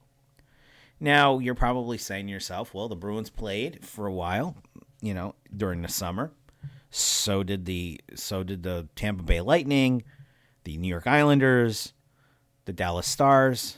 Now 1.00 1.40
you're 1.40 1.56
probably 1.56 1.98
saying 1.98 2.28
to 2.28 2.32
yourself, 2.32 2.74
well, 2.74 2.88
the 2.88 2.96
Bruins 2.96 3.30
played 3.30 3.86
for 3.86 4.08
a 4.08 4.13
while, 4.13 4.56
you 5.02 5.13
know, 5.13 5.36
during 5.56 5.82
the 5.82 5.90
summer. 5.90 6.32
So 6.90 7.44
did 7.44 7.66
the 7.66 8.00
so 8.16 8.44
did 8.44 8.63
the 8.63 8.88
Tampa 8.96 9.24
Bay 9.24 9.42
Lightning, 9.42 10.04
the 10.63 10.78
New 10.78 10.88
York 10.88 11.08
Islanders, 11.08 11.94
the 12.66 12.74
Dallas 12.74 13.08
Stars. 13.08 13.78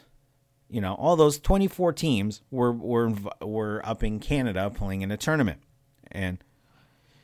You 0.70 0.82
know, 0.82 0.96
all 0.96 1.16
those 1.16 1.40
24 1.40 1.94
teams 1.94 2.42
were 2.52 2.72
were 2.72 3.14
were 3.42 3.82
up 3.86 4.04
in 4.04 4.20
Canada 4.20 4.70
playing 4.70 5.02
in 5.02 5.12
a 5.12 5.18
tournament. 5.18 5.60
And 6.12 6.44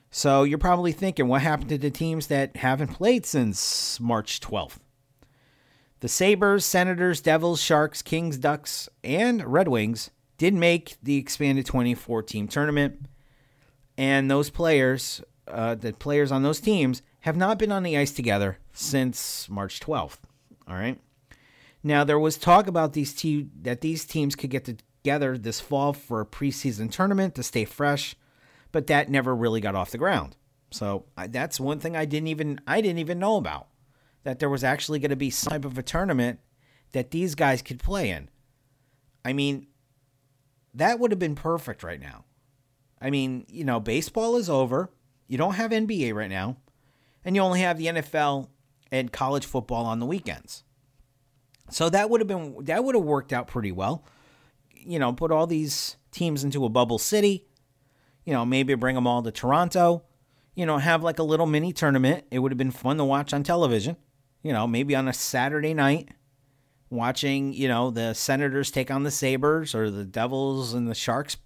so 0.10 0.44
you're 0.44 0.58
probably 0.58 0.92
thinking 0.92 1.28
what 1.28 1.42
happened 1.42 1.70
to 1.70 1.78
the 1.78 1.90
teams 1.90 2.28
that 2.28 2.58
haven't 2.58 2.90
played 2.90 3.26
since 3.26 4.00
March 4.00 4.40
12th? 4.42 4.78
The 6.02 6.10
Sabres, 6.10 6.66
Senators, 6.66 7.22
Devils, 7.22 7.62
Sharks, 7.62 8.02
Kings, 8.02 8.38
Ducks, 8.38 8.90
and 9.04 9.46
Red 9.46 9.68
Wings 9.68 10.10
did 10.38 10.54
make 10.54 10.98
the 11.02 11.18
expanded 11.18 11.66
24 11.66 12.24
team 12.24 12.48
tournament. 12.48 13.06
And 13.98 14.30
those 14.30 14.50
players 14.50 15.22
uh, 15.48 15.76
the 15.76 15.94
players 15.94 16.32
on 16.32 16.44
those 16.44 16.60
teams 16.60 17.02
have 17.22 17.38
not 17.38 17.60
been 17.60 17.72
on 17.72 17.84
the 17.84 17.98
ice 17.98 18.12
together 18.12 18.58
since 18.74 19.50
March 19.50 19.80
12th. 19.80 20.18
All 20.68 20.76
right. 20.76 21.00
Now 21.84 22.04
there 22.04 22.20
was 22.20 22.38
talk 22.38 22.68
about 22.68 22.94
these 22.94 23.14
te- 23.14 23.50
that 23.62 23.82
these 23.82 24.06
teams 24.06 24.36
could 24.36 24.50
get 24.50 24.66
together 24.66 25.38
this 25.38 25.60
fall 25.60 25.94
for 25.94 26.22
a 26.22 26.26
preseason 26.26 26.92
tournament 26.92 27.36
to 27.36 27.44
stay 27.44 27.66
fresh, 27.66 28.16
but 28.72 28.88
that 28.88 29.10
never 29.10 29.36
really 29.36 29.62
got 29.62 29.76
off 29.76 29.92
the 29.92 29.98
ground. 29.98 30.36
So 30.72 31.06
I, 31.18 31.28
that's 31.28 31.60
one 31.60 31.80
thing 31.80 31.96
I 31.96 32.06
didn't 32.06 32.28
even 32.28 32.62
I 32.68 32.82
didn't 32.82 33.00
even 33.00 33.20
know 33.20 33.38
about 33.38 33.68
that 34.24 34.40
there 34.40 34.50
was 34.50 34.64
actually 34.64 35.00
going 35.00 35.10
to 35.10 35.16
be 35.16 35.30
some 35.30 35.52
type 35.52 35.66
of 35.66 35.78
a 35.78 35.84
tournament 35.84 36.40
that 36.92 37.12
these 37.12 37.36
guys 37.36 37.62
could 37.62 37.80
play 37.80 38.10
in. 38.10 38.30
I 39.26 39.34
mean, 39.34 39.68
that 40.74 41.00
would 41.00 41.12
have 41.12 41.20
been 41.20 41.36
perfect 41.36 41.84
right 41.84 42.00
now. 42.00 42.26
I 43.02 43.10
mean, 43.10 43.46
you 43.50 43.64
know, 43.64 43.80
baseball 43.80 44.36
is 44.36 44.50
over. 44.50 44.92
You 45.28 45.38
don't 45.38 45.56
have 45.56 45.72
NBA 45.72 46.14
right 46.14 46.30
now, 46.30 46.58
and 47.26 47.36
you 47.36 47.42
only 47.42 47.62
have 47.62 47.78
the 47.78 47.88
NFL 47.88 48.50
and 48.92 49.12
college 49.12 49.46
football 49.46 49.86
on 49.86 50.00
the 50.00 50.06
weekends. 50.06 50.64
So 51.72 51.90
that 51.90 52.10
would 52.10 52.22
have 52.22 52.28
been 52.28 52.56
that 52.66 52.84
would 52.84 52.96
have 52.96 53.04
worked 53.04 53.34
out 53.34 53.48
pretty 53.48 53.72
well. 53.72 54.06
You 54.74 55.00
know, 55.00 55.13
put 55.13 55.32
all 55.32 55.48
these 55.48 55.98
teams 56.12 56.44
into 56.44 56.66
a 56.66 56.70
bubble 56.70 57.00
city. 57.00 57.46
You 58.25 58.34
know, 58.34 58.46
maybe 58.46 58.75
bring 58.75 58.96
them 58.96 59.08
all 59.08 59.24
to 59.24 59.32
Toronto. 59.32 60.04
You 60.54 60.66
know, 60.66 60.78
have 60.78 61.01
like 61.01 61.20
a 61.20 61.24
little 61.24 61.46
mini 61.46 61.74
tournament. 61.74 62.25
It 62.30 62.40
would 62.40 62.51
have 62.51 62.58
been 62.58 62.72
fun 62.72 62.98
to 62.98 63.06
watch 63.06 63.34
on 63.34 63.44
television. 63.44 63.96
You 64.44 64.54
know, 64.54 64.68
maybe 64.68 64.96
on 64.96 65.08
a 65.08 65.13
Saturday 65.13 65.74
night, 65.74 66.10
watching, 66.90 67.54
you 67.54 67.68
know, 67.68 67.90
the 67.90 68.13
Senators 68.13 68.70
take 68.70 68.92
on 68.92 69.04
the 69.04 69.12
Sabres 69.12 69.74
or 69.74 69.90
the 69.90 70.06
Devils 70.06 70.74
and 70.74 70.88
the 70.88 70.96
Sharks 70.96 71.38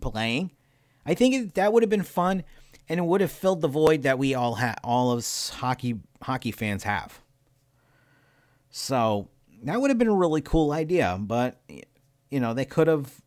playing. 0.00 0.50
I 1.06 1.14
think 1.14 1.54
that 1.54 1.72
would 1.72 1.82
have 1.82 1.90
been 1.90 2.02
fun 2.02 2.44
and 2.88 2.98
it 2.98 3.04
would 3.04 3.20
have 3.20 3.30
filled 3.30 3.60
the 3.60 3.68
void 3.68 4.02
that 4.02 4.18
we 4.18 4.34
all 4.34 4.56
have 4.56 4.78
all 4.82 5.12
of 5.12 5.24
hockey 5.54 6.00
hockey 6.22 6.50
fans 6.50 6.82
have. 6.82 7.20
So, 8.70 9.28
that 9.62 9.80
would 9.80 9.90
have 9.90 9.98
been 9.98 10.08
a 10.08 10.14
really 10.14 10.40
cool 10.40 10.72
idea, 10.72 11.18
but 11.20 11.60
you 12.30 12.40
know, 12.40 12.54
they 12.54 12.64
could 12.64 12.86
have 12.86 13.20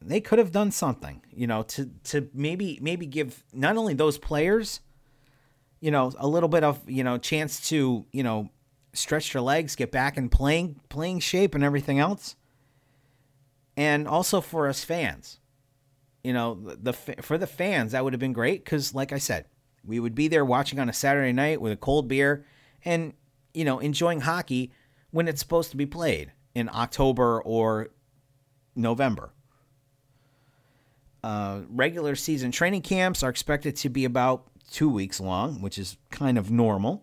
they 0.00 0.20
could 0.20 0.38
have 0.38 0.52
done 0.52 0.70
something, 0.70 1.22
you 1.30 1.46
know, 1.46 1.62
to 1.62 1.90
to 2.04 2.28
maybe 2.32 2.78
maybe 2.80 3.06
give 3.06 3.44
not 3.52 3.76
only 3.76 3.94
those 3.94 4.18
players, 4.18 4.80
you 5.80 5.90
know, 5.90 6.12
a 6.18 6.28
little 6.28 6.48
bit 6.48 6.64
of, 6.64 6.88
you 6.88 7.04
know, 7.04 7.18
chance 7.18 7.68
to, 7.68 8.06
you 8.12 8.22
know, 8.22 8.50
stretch 8.92 9.32
their 9.32 9.42
legs, 9.42 9.76
get 9.76 9.90
back 9.90 10.16
in 10.16 10.28
playing 10.28 10.80
playing 10.88 11.20
shape 11.20 11.54
and 11.54 11.64
everything 11.64 11.98
else. 11.98 12.36
And 13.76 14.08
also 14.08 14.40
for 14.40 14.68
us 14.68 14.84
fans. 14.84 15.40
You 16.22 16.32
know, 16.32 16.54
the 16.54 16.92
for 16.92 17.38
the 17.38 17.46
fans 17.46 17.92
that 17.92 18.02
would 18.02 18.12
have 18.12 18.20
been 18.20 18.32
great 18.32 18.64
cuz 18.64 18.94
like 18.94 19.12
I 19.12 19.18
said, 19.18 19.46
we 19.84 20.00
would 20.00 20.14
be 20.14 20.28
there 20.28 20.44
watching 20.44 20.78
on 20.78 20.88
a 20.88 20.92
Saturday 20.92 21.32
night 21.32 21.60
with 21.60 21.72
a 21.72 21.76
cold 21.76 22.08
beer 22.08 22.44
and, 22.84 23.12
you 23.54 23.64
know, 23.64 23.78
enjoying 23.78 24.20
hockey 24.22 24.72
when 25.16 25.28
it's 25.28 25.40
supposed 25.40 25.70
to 25.70 25.78
be 25.78 25.86
played 25.86 26.30
in 26.54 26.68
October 26.68 27.40
or 27.40 27.88
November. 28.74 29.32
Uh, 31.24 31.60
regular 31.70 32.14
season 32.14 32.50
training 32.50 32.82
camps 32.82 33.22
are 33.22 33.30
expected 33.30 33.74
to 33.74 33.88
be 33.88 34.04
about 34.04 34.46
two 34.70 34.90
weeks 34.90 35.18
long, 35.18 35.62
which 35.62 35.78
is 35.78 35.96
kind 36.10 36.36
of 36.36 36.50
normal. 36.50 37.02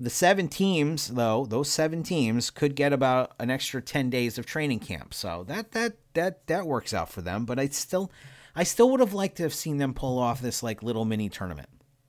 The 0.00 0.08
seven 0.08 0.48
teams, 0.48 1.08
though, 1.08 1.44
those 1.44 1.68
seven 1.68 2.02
teams 2.02 2.48
could 2.48 2.74
get 2.74 2.94
about 2.94 3.32
an 3.38 3.50
extra 3.50 3.82
ten 3.82 4.08
days 4.08 4.38
of 4.38 4.46
training 4.46 4.80
camp, 4.80 5.12
so 5.12 5.44
that 5.46 5.72
that 5.72 5.96
that 6.14 6.46
that 6.46 6.66
works 6.66 6.94
out 6.94 7.10
for 7.10 7.20
them. 7.20 7.44
But 7.44 7.58
I 7.58 7.68
still, 7.68 8.10
I 8.56 8.62
still 8.64 8.88
would 8.92 9.00
have 9.00 9.12
liked 9.12 9.36
to 9.36 9.42
have 9.42 9.52
seen 9.52 9.76
them 9.76 9.92
pull 9.92 10.18
off 10.18 10.40
this 10.40 10.62
like 10.62 10.82
little 10.82 11.04
mini 11.04 11.28
tournament. 11.28 11.68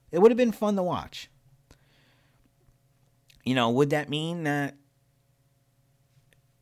It 0.09 0.19
would 0.19 0.31
have 0.31 0.37
been 0.37 0.53
fun 0.53 0.77
to 0.77 0.83
watch. 0.83 1.29
You 3.49 3.55
know, 3.55 3.71
would 3.71 3.89
that 3.89 4.09
mean 4.09 4.43
that, 4.43 4.75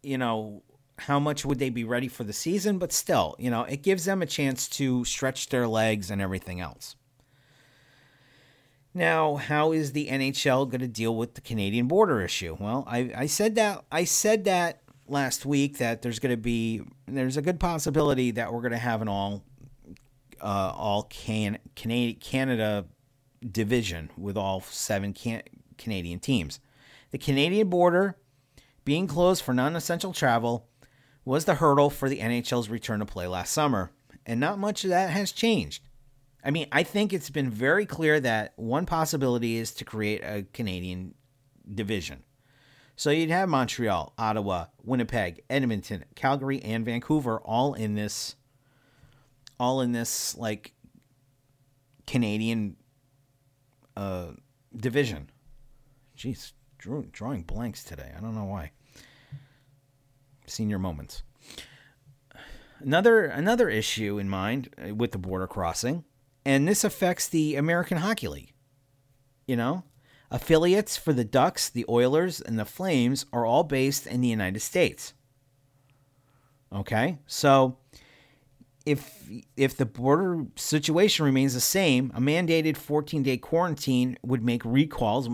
you 0.02 0.18
know, 0.18 0.64
how 0.98 1.20
much 1.20 1.44
would 1.44 1.60
they 1.60 1.70
be 1.70 1.84
ready 1.84 2.08
for 2.08 2.24
the 2.24 2.32
season? 2.32 2.78
But 2.78 2.94
still, 2.94 3.36
you 3.38 3.52
know, 3.52 3.64
it 3.64 3.84
gives 3.84 4.06
them 4.06 4.22
a 4.22 4.26
chance 4.26 4.70
to 4.70 5.04
stretch 5.04 5.50
their 5.50 5.68
legs 5.68 6.10
and 6.10 6.22
everything 6.22 6.62
else. 6.62 6.96
Now, 8.94 9.36
how 9.36 9.74
is 9.74 9.92
the 9.92 10.08
NHL 10.08 10.70
going 10.70 10.80
to 10.80 10.88
deal 10.88 11.14
with 11.14 11.34
the 11.34 11.42
Canadian 11.42 11.90
border 11.90 12.22
issue? 12.22 12.56
Well, 12.58 12.86
I, 12.88 13.12
I 13.14 13.26
said 13.26 13.56
that 13.56 13.84
I 13.92 14.06
said 14.06 14.46
that 14.46 14.82
last 15.10 15.46
week 15.46 15.80
that 15.80 16.04
there's 16.04 16.20
going 16.20 16.34
to 16.34 16.42
be 16.42 16.84
there's 17.06 17.36
a 17.36 17.42
good 17.42 17.60
possibility 17.60 18.32
that 18.32 18.54
we're 18.54 18.62
going 18.62 18.72
to 18.72 18.78
have 18.78 19.02
an 19.02 19.10
all 19.10 19.44
uh, 20.40 20.72
all 20.74 21.04
can 21.04 21.58
Canada, 21.76 22.18
Canada 22.22 22.86
division 23.52 24.10
with 24.18 24.38
all 24.38 24.62
seven 24.62 25.12
can, 25.12 25.42
Canadian 25.78 26.22
teams. 26.22 26.62
The 27.12 27.18
Canadian 27.18 27.70
border 27.70 28.18
being 28.86 29.08
closed 29.08 29.44
for 29.44 29.54
non-essential 29.54 30.14
travel 30.14 30.68
was 31.26 31.46
the 31.46 31.56
hurdle 31.56 31.90
for 31.90 32.08
the 32.08 32.20
NHL's 32.20 32.70
return 32.70 33.00
to 33.00 33.06
play 33.06 33.28
last 33.28 33.54
summer, 33.54 33.92
and 34.26 34.40
not 34.40 34.60
much 34.60 34.84
of 34.84 34.90
that 34.92 35.10
has 35.10 35.32
changed. 35.32 35.84
I 36.44 36.52
mean, 36.52 36.68
I 36.72 36.84
think 36.84 37.12
it's 37.12 37.30
been 37.30 37.50
very 37.50 37.86
clear 37.86 38.20
that 38.22 38.54
one 38.56 38.86
possibility 38.86 39.58
is 39.58 39.72
to 39.76 39.86
create 39.86 40.22
a 40.24 40.46
Canadian 40.54 41.16
division. 41.74 42.24
So 42.96 43.10
you'd 43.12 43.30
have 43.30 43.50
Montreal, 43.50 44.14
Ottawa, 44.18 44.66
Winnipeg, 44.84 45.44
Edmonton, 45.50 46.06
Calgary, 46.16 46.62
and 46.64 46.86
Vancouver 46.86 47.40
all 47.40 47.74
in 47.74 47.96
this 47.96 48.36
all 49.60 49.82
in 49.82 49.92
this 49.92 50.36
like 50.36 50.74
Canadian 52.06 52.78
uh, 53.96 54.28
division. 54.76 55.30
Jeez, 56.18 56.54
drew, 56.88 57.06
drawing 57.12 57.42
blanks 57.42 57.84
today. 57.84 58.14
I 58.18 58.22
don't 58.22 58.34
know 58.34 58.46
why. 58.46 58.72
Senior 60.46 60.80
moments. 60.80 61.24
Another 62.80 63.26
another 63.26 63.70
issue 63.70 64.18
in 64.20 64.30
mind 64.30 64.70
uh, 64.78 64.96
with 64.96 65.12
the 65.12 65.18
border 65.18 65.48
crossing 65.48 66.06
and 66.46 66.66
this 66.66 66.86
affects 66.86 67.28
the 67.28 67.58
American 67.58 67.98
Hockey 67.98 68.30
League. 68.30 68.54
You 69.48 69.58
know, 69.58 69.84
affiliates 70.32 70.96
for 70.96 71.12
the 71.12 71.26
Ducks, 71.26 71.68
the 71.68 71.86
Oilers, 71.90 72.40
and 72.40 72.58
the 72.58 72.64
Flames 72.64 73.26
are 73.34 73.46
all 73.46 73.64
based 73.64 74.08
in 74.08 74.22
the 74.22 74.30
United 74.30 74.62
States. 74.62 75.14
Okay, 76.72 77.18
so 77.28 77.80
if 78.88 79.30
if 79.56 79.78
the 79.78 79.86
border 79.86 80.46
situation 80.56 81.26
remains 81.26 81.54
the 81.54 81.62
same, 81.62 82.12
a 82.16 82.20
mandated 82.20 82.78
14 82.78 83.24
day 83.24 83.38
quarantine 83.38 84.18
would 84.24 84.44
make 84.44 84.64
recalls 84.64 85.30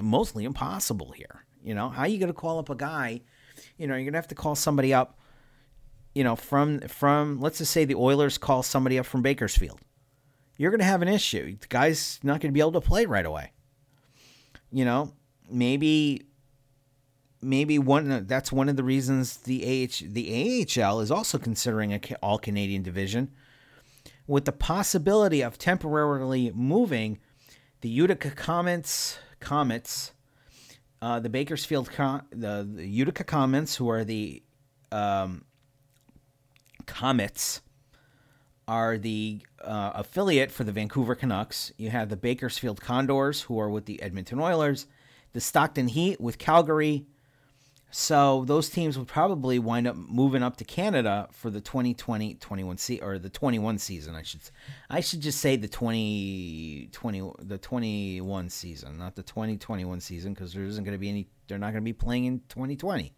mostly 0.00 0.44
impossible 0.44 1.12
here. 1.12 1.44
You 1.62 1.74
know, 1.74 1.88
how 1.88 2.02
are 2.02 2.08
you 2.08 2.18
going 2.18 2.28
to 2.28 2.34
call 2.34 2.58
up 2.58 2.68
a 2.68 2.74
guy? 2.74 3.22
You 3.78 3.86
know, 3.86 3.94
you're 3.94 4.04
going 4.04 4.12
to 4.12 4.18
have 4.18 4.28
to 4.28 4.34
call 4.34 4.54
somebody 4.54 4.92
up. 4.92 5.18
You 6.14 6.22
know, 6.22 6.36
from 6.36 6.80
from 6.80 7.40
let's 7.40 7.58
just 7.58 7.72
say 7.72 7.84
the 7.84 7.96
Oilers 7.96 8.38
call 8.38 8.62
somebody 8.62 8.98
up 8.98 9.06
from 9.06 9.22
Bakersfield 9.22 9.80
you're 10.56 10.70
going 10.70 10.80
to 10.80 10.84
have 10.84 11.02
an 11.02 11.08
issue. 11.08 11.56
The 11.60 11.66
guy's 11.66 12.20
not 12.22 12.40
going 12.40 12.50
to 12.50 12.54
be 12.54 12.60
able 12.60 12.72
to 12.72 12.80
play 12.80 13.06
right 13.06 13.26
away. 13.26 13.52
You 14.70 14.84
know, 14.84 15.12
maybe 15.50 16.26
maybe 17.44 17.78
one 17.78 18.26
that's 18.26 18.50
one 18.50 18.68
of 18.68 18.76
the 18.76 18.84
reasons 18.84 19.38
the 19.38 19.62
AH 19.64 20.04
the 20.06 20.66
AHL 20.82 21.00
is 21.00 21.10
also 21.10 21.38
considering 21.38 21.92
a 21.92 22.00
all 22.22 22.38
Canadian 22.38 22.82
division 22.82 23.30
with 24.26 24.44
the 24.44 24.52
possibility 24.52 25.42
of 25.42 25.58
temporarily 25.58 26.50
moving 26.54 27.18
the 27.80 27.88
Utica 27.88 28.30
Comets 28.30 29.18
Comets 29.40 30.12
uh, 31.02 31.20
the 31.20 31.28
Bakersfield 31.28 31.90
the, 32.30 32.68
the, 32.70 32.86
Utica 32.86 33.24
Comets 33.24 33.76
who 33.76 33.90
are 33.90 34.04
the 34.04 34.42
um, 34.90 35.44
Comets 36.86 37.60
are 38.66 38.96
the 38.96 39.42
uh, 39.62 39.92
affiliate 39.94 40.50
for 40.50 40.64
the 40.64 40.72
Vancouver 40.72 41.14
Canucks. 41.14 41.72
You 41.76 41.90
have 41.90 42.08
the 42.08 42.16
Bakersfield 42.16 42.80
Condors, 42.80 43.42
who 43.42 43.58
are 43.60 43.68
with 43.68 43.84
the 43.84 44.00
Edmonton 44.00 44.40
Oilers, 44.40 44.86
the 45.32 45.40
Stockton 45.40 45.88
Heat 45.88 46.20
with 46.20 46.38
Calgary. 46.38 47.06
So 47.96 48.44
those 48.44 48.70
teams 48.70 48.98
would 48.98 49.06
probably 49.06 49.60
wind 49.60 49.86
up 49.86 49.94
moving 49.94 50.42
up 50.42 50.56
to 50.56 50.64
Canada 50.64 51.28
for 51.30 51.48
the 51.48 51.60
2020-21 51.60 52.76
se- 52.80 52.98
or 52.98 53.20
the 53.20 53.30
21 53.30 53.78
season. 53.78 54.16
I 54.16 54.22
should 54.22 54.40
I 54.90 54.98
should 54.98 55.20
just 55.20 55.38
say 55.38 55.54
the 55.54 55.68
2020 55.68 57.32
the 57.38 57.56
21 57.56 58.50
season, 58.50 58.98
not 58.98 59.14
the 59.14 59.22
2021 59.22 60.00
season 60.00 60.34
because 60.34 60.52
there 60.52 60.64
isn't 60.64 60.82
going 60.82 60.96
to 60.96 60.98
be 60.98 61.08
any 61.08 61.28
they're 61.46 61.56
not 61.56 61.66
going 61.66 61.82
to 61.82 61.84
be 61.84 61.92
playing 61.92 62.24
in 62.24 62.40
2020. 62.48 63.12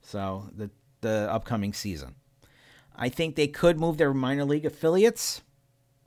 So 0.00 0.48
the 0.52 0.72
the 1.00 1.28
upcoming 1.30 1.72
season. 1.72 2.16
I 2.96 3.08
think 3.08 3.36
they 3.36 3.46
could 3.46 3.78
move 3.78 3.96
their 3.96 4.12
minor 4.12 4.44
league 4.44 4.66
affiliates, 4.66 5.40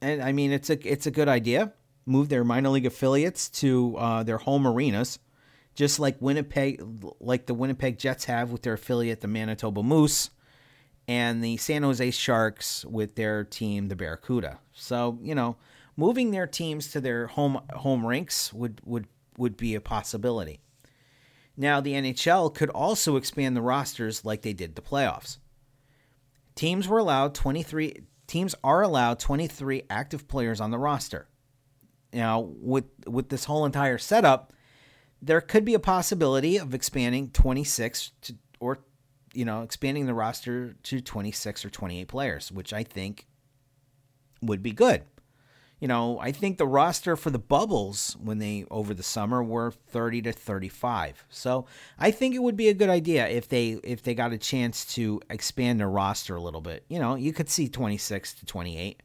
and 0.02 0.21
I 0.21 0.34
mean 0.34 0.52
it's 0.52 0.69
a 0.69 0.78
it's 0.86 1.06
a 1.08 1.12
good 1.12 1.30
idea. 1.30 1.71
Move 2.06 2.28
their 2.28 2.43
minor 2.43 2.67
league 2.67 2.86
affiliates 2.86 3.50
to 3.62 3.95
uh, 3.97 4.23
their 4.23 4.39
home 4.39 4.67
arenas, 4.67 5.19
just 5.78 6.00
like 6.00 6.20
Winnipeg, 6.20 6.82
like 7.20 7.46
the 7.46 7.54
Winnipeg 7.54 8.00
Jets 8.00 8.26
have 8.26 8.52
with 8.52 8.63
their 8.63 8.74
affiliate, 8.74 9.22
the 9.22 9.28
Manitoba 9.28 9.84
Moose, 9.84 10.32
and 11.08 11.44
the 11.44 11.56
San 11.58 11.84
Jose 11.84 12.10
Sharks 12.12 12.84
with 12.84 13.13
their 13.13 13.44
team, 13.44 13.88
the 13.88 13.96
Barracuda. 13.96 14.60
So 14.74 15.20
you 15.22 15.36
know, 15.36 15.56
moving 15.96 16.32
their 16.32 16.48
teams 16.48 16.90
to 16.92 17.00
their 17.00 17.28
home 17.28 17.62
home 17.76 18.06
rinks 18.06 18.52
would 18.52 18.82
would 18.86 19.06
would 19.38 19.56
be 19.56 19.76
a 19.76 19.80
possibility. 19.80 20.62
Now 21.56 21.80
the 21.80 21.94
NHL 21.94 22.56
could 22.56 22.72
also 22.72 23.16
expand 23.16 23.56
the 23.56 23.62
rosters 23.62 24.26
like 24.26 24.42
they 24.42 24.54
did 24.54 24.76
the 24.76 24.82
playoffs. 24.82 25.38
Teams 26.56 26.88
were 26.88 26.98
allowed 26.98 27.36
23 27.36 27.94
teams 28.26 28.56
are 28.63 28.82
allowed 28.82 29.20
23 29.20 29.84
active 29.92 30.28
players 30.28 30.60
on 30.60 30.72
the 30.72 30.80
roster. 30.80 31.28
Now 32.12 32.40
with 32.40 32.86
with 33.06 33.30
this 33.30 33.44
whole 33.44 33.63
entire 33.63 34.00
setup, 34.00 34.54
there 35.22 35.42
could 35.42 35.66
be 35.66 35.74
a 35.74 35.80
possibility 35.80 36.58
of 36.58 36.74
expanding 36.74 37.30
26 37.32 38.12
to 38.22 38.36
or 38.60 38.80
you 39.34 39.46
know, 39.46 39.62
expanding 39.62 40.08
the 40.08 40.16
roster 40.16 40.76
to 40.82 41.00
26 41.00 41.64
or 41.64 41.70
28 41.70 42.08
players, 42.08 42.52
which 42.52 42.74
I 42.74 42.82
think 42.82 43.28
would 44.42 44.64
be 44.64 44.72
good. 44.72 45.04
You 45.80 45.88
know, 45.88 46.18
I 46.20 46.32
think 46.32 46.58
the 46.58 46.66
roster 46.66 47.16
for 47.16 47.30
the 47.30 47.38
Bubbles 47.38 48.18
when 48.20 48.40
they 48.40 48.66
over 48.72 48.96
the 48.96 49.04
summer 49.04 49.44
were 49.44 49.70
30 49.70 50.24
to 50.24 50.32
35. 50.32 51.26
So, 51.30 51.68
I 52.00 52.10
think 52.10 52.34
it 52.34 52.42
would 52.42 52.58
be 52.58 52.70
a 52.70 52.74
good 52.74 52.90
idea 52.90 53.28
if 53.28 53.48
they 53.48 53.80
if 53.84 54.02
they 54.02 54.16
got 54.16 54.34
a 54.34 54.40
chance 54.40 54.86
to 54.96 55.22
expand 55.30 55.80
their 55.80 55.90
roster 55.90 56.36
a 56.36 56.42
little 56.42 56.62
bit. 56.62 56.84
You 56.90 56.98
know, 56.98 57.14
you 57.14 57.32
could 57.32 57.48
see 57.48 57.70
26 57.70 58.34
to 58.34 58.46
28. 58.46 59.04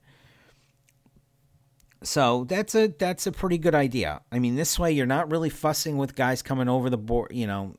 So, 2.03 2.45
that's 2.45 2.75
a 2.75 2.89
that's 2.89 3.27
a 3.27 3.33
pretty 3.33 3.59
good 3.59 3.75
idea. 3.75 4.23
I 4.31 4.39
mean, 4.39 4.57
this 4.57 4.79
way 4.79 4.93
you're 4.93 5.07
not 5.07 5.31
really 5.31 5.51
fussing 5.51 5.97
with 5.97 6.15
guys 6.15 6.43
coming 6.43 6.69
over 6.69 6.91
the 6.91 6.99
board, 6.99 7.33
you 7.33 7.47
know, 7.47 7.77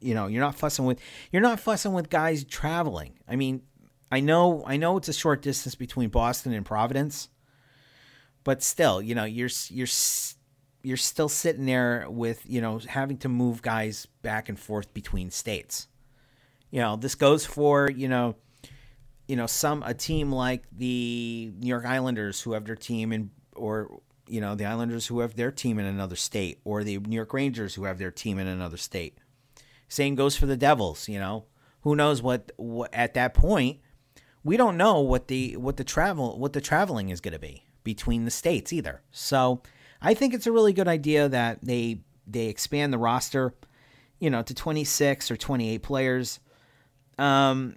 you 0.00 0.14
know, 0.14 0.26
you're 0.26 0.42
not 0.42 0.54
fussing 0.54 0.84
with 0.84 1.00
you're 1.30 1.42
not 1.42 1.60
fussing 1.60 1.92
with 1.92 2.10
guys 2.10 2.44
traveling. 2.44 3.18
I 3.28 3.36
mean, 3.36 3.62
I 4.10 4.20
know 4.20 4.62
I 4.66 4.76
know 4.76 4.96
it's 4.96 5.08
a 5.08 5.12
short 5.12 5.42
distance 5.42 5.74
between 5.74 6.10
Boston 6.10 6.52
and 6.52 6.66
Providence, 6.66 7.28
but 8.44 8.62
still, 8.62 9.00
you 9.00 9.14
know, 9.14 9.24
you're 9.24 9.50
you're 9.68 9.88
you're 10.82 10.96
still 10.96 11.28
sitting 11.28 11.66
there 11.66 12.06
with, 12.08 12.42
you 12.44 12.60
know, 12.60 12.78
having 12.78 13.16
to 13.18 13.28
move 13.28 13.62
guys 13.62 14.06
back 14.22 14.48
and 14.48 14.58
forth 14.58 14.92
between 14.92 15.30
states. 15.30 15.86
You 16.70 16.80
know, 16.80 16.96
this 16.96 17.14
goes 17.14 17.46
for, 17.46 17.90
you 17.90 18.08
know, 18.08 18.34
you 19.26 19.36
know, 19.36 19.46
some 19.46 19.82
a 19.82 19.94
team 19.94 20.32
like 20.32 20.64
the 20.72 21.52
New 21.58 21.68
York 21.68 21.84
Islanders 21.84 22.40
who 22.40 22.52
have 22.52 22.64
their 22.64 22.76
team 22.76 23.12
in 23.12 23.30
or 23.54 24.00
you 24.28 24.40
know, 24.40 24.54
the 24.54 24.64
Islanders 24.64 25.06
who 25.06 25.20
have 25.20 25.34
their 25.34 25.50
team 25.50 25.78
in 25.78 25.84
another 25.84 26.16
state 26.16 26.60
or 26.64 26.84
the 26.84 26.98
New 26.98 27.16
York 27.16 27.32
Rangers 27.32 27.74
who 27.74 27.84
have 27.84 27.98
their 27.98 28.10
team 28.10 28.38
in 28.38 28.46
another 28.46 28.76
state 28.76 29.18
same 29.92 30.14
goes 30.14 30.36
for 30.36 30.46
the 30.46 30.56
Devils. 30.56 31.08
You 31.08 31.18
know, 31.18 31.44
who 31.82 31.94
knows 31.94 32.22
what, 32.22 32.50
what 32.56 32.92
at 32.94 33.14
that 33.14 33.34
point 33.34 33.80
we 34.42 34.56
don't 34.56 34.76
know 34.76 35.00
what 35.00 35.28
the 35.28 35.56
what 35.56 35.76
the 35.76 35.84
travel 35.84 36.38
what 36.38 36.54
the 36.54 36.60
traveling 36.60 37.10
is 37.10 37.20
going 37.20 37.34
to 37.34 37.38
be 37.38 37.64
between 37.84 38.24
the 38.24 38.30
states 38.30 38.72
either. 38.72 39.02
So 39.10 39.62
I 40.00 40.14
think 40.14 40.34
it's 40.34 40.46
a 40.46 40.52
really 40.52 40.72
good 40.72 40.88
idea 40.88 41.28
that 41.28 41.58
they 41.62 42.00
they 42.26 42.46
expand 42.46 42.92
the 42.92 42.98
roster, 42.98 43.54
you 44.18 44.30
know, 44.30 44.42
to 44.42 44.54
26 44.54 45.30
or 45.30 45.36
28 45.36 45.82
players. 45.82 46.40
Um, 47.18 47.76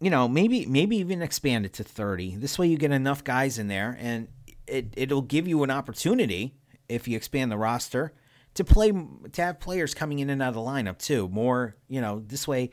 you 0.00 0.10
know, 0.10 0.26
maybe 0.26 0.66
maybe 0.66 0.96
even 0.96 1.22
expand 1.22 1.66
it 1.66 1.74
to 1.74 1.84
30. 1.84 2.36
This 2.36 2.58
way 2.58 2.66
you 2.66 2.78
get 2.78 2.90
enough 2.90 3.22
guys 3.22 3.58
in 3.58 3.68
there 3.68 3.96
and 4.00 4.28
it 4.66 4.94
it'll 4.96 5.22
give 5.22 5.46
you 5.46 5.62
an 5.62 5.70
opportunity 5.70 6.54
if 6.88 7.06
you 7.06 7.16
expand 7.16 7.52
the 7.52 7.58
roster 7.58 8.12
to 8.54 8.64
play 8.64 8.90
to 8.90 9.42
have 9.42 9.60
players 9.60 9.94
coming 9.94 10.18
in 10.18 10.30
and 10.30 10.42
out 10.42 10.48
of 10.48 10.54
the 10.54 10.60
lineup 10.60 10.98
too. 10.98 11.28
More, 11.28 11.76
you 11.88 12.00
know, 12.00 12.20
this 12.26 12.48
way, 12.48 12.70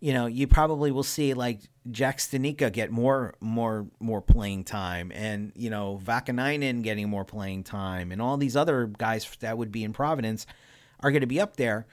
you 0.00 0.12
know, 0.12 0.26
you 0.26 0.46
probably 0.46 0.92
will 0.92 1.02
see 1.02 1.34
like 1.34 1.60
Jack 1.90 2.18
Studnicka 2.18 2.72
get 2.72 2.90
more 2.90 3.34
more 3.40 3.86
more 3.98 4.20
playing 4.20 4.64
time 4.64 5.10
and, 5.14 5.52
you 5.56 5.70
know, 5.70 5.98
Vaakanainen 6.04 6.82
getting 6.82 7.08
more 7.08 7.24
playing 7.24 7.64
time 7.64 8.12
and 8.12 8.20
all 8.20 8.36
these 8.36 8.56
other 8.56 8.86
guys 8.86 9.28
that 9.40 9.56
would 9.56 9.72
be 9.72 9.84
in 9.84 9.92
Providence 9.92 10.46
are 11.00 11.10
going 11.10 11.22
to 11.22 11.26
be 11.26 11.40
up 11.40 11.56
there. 11.56 11.86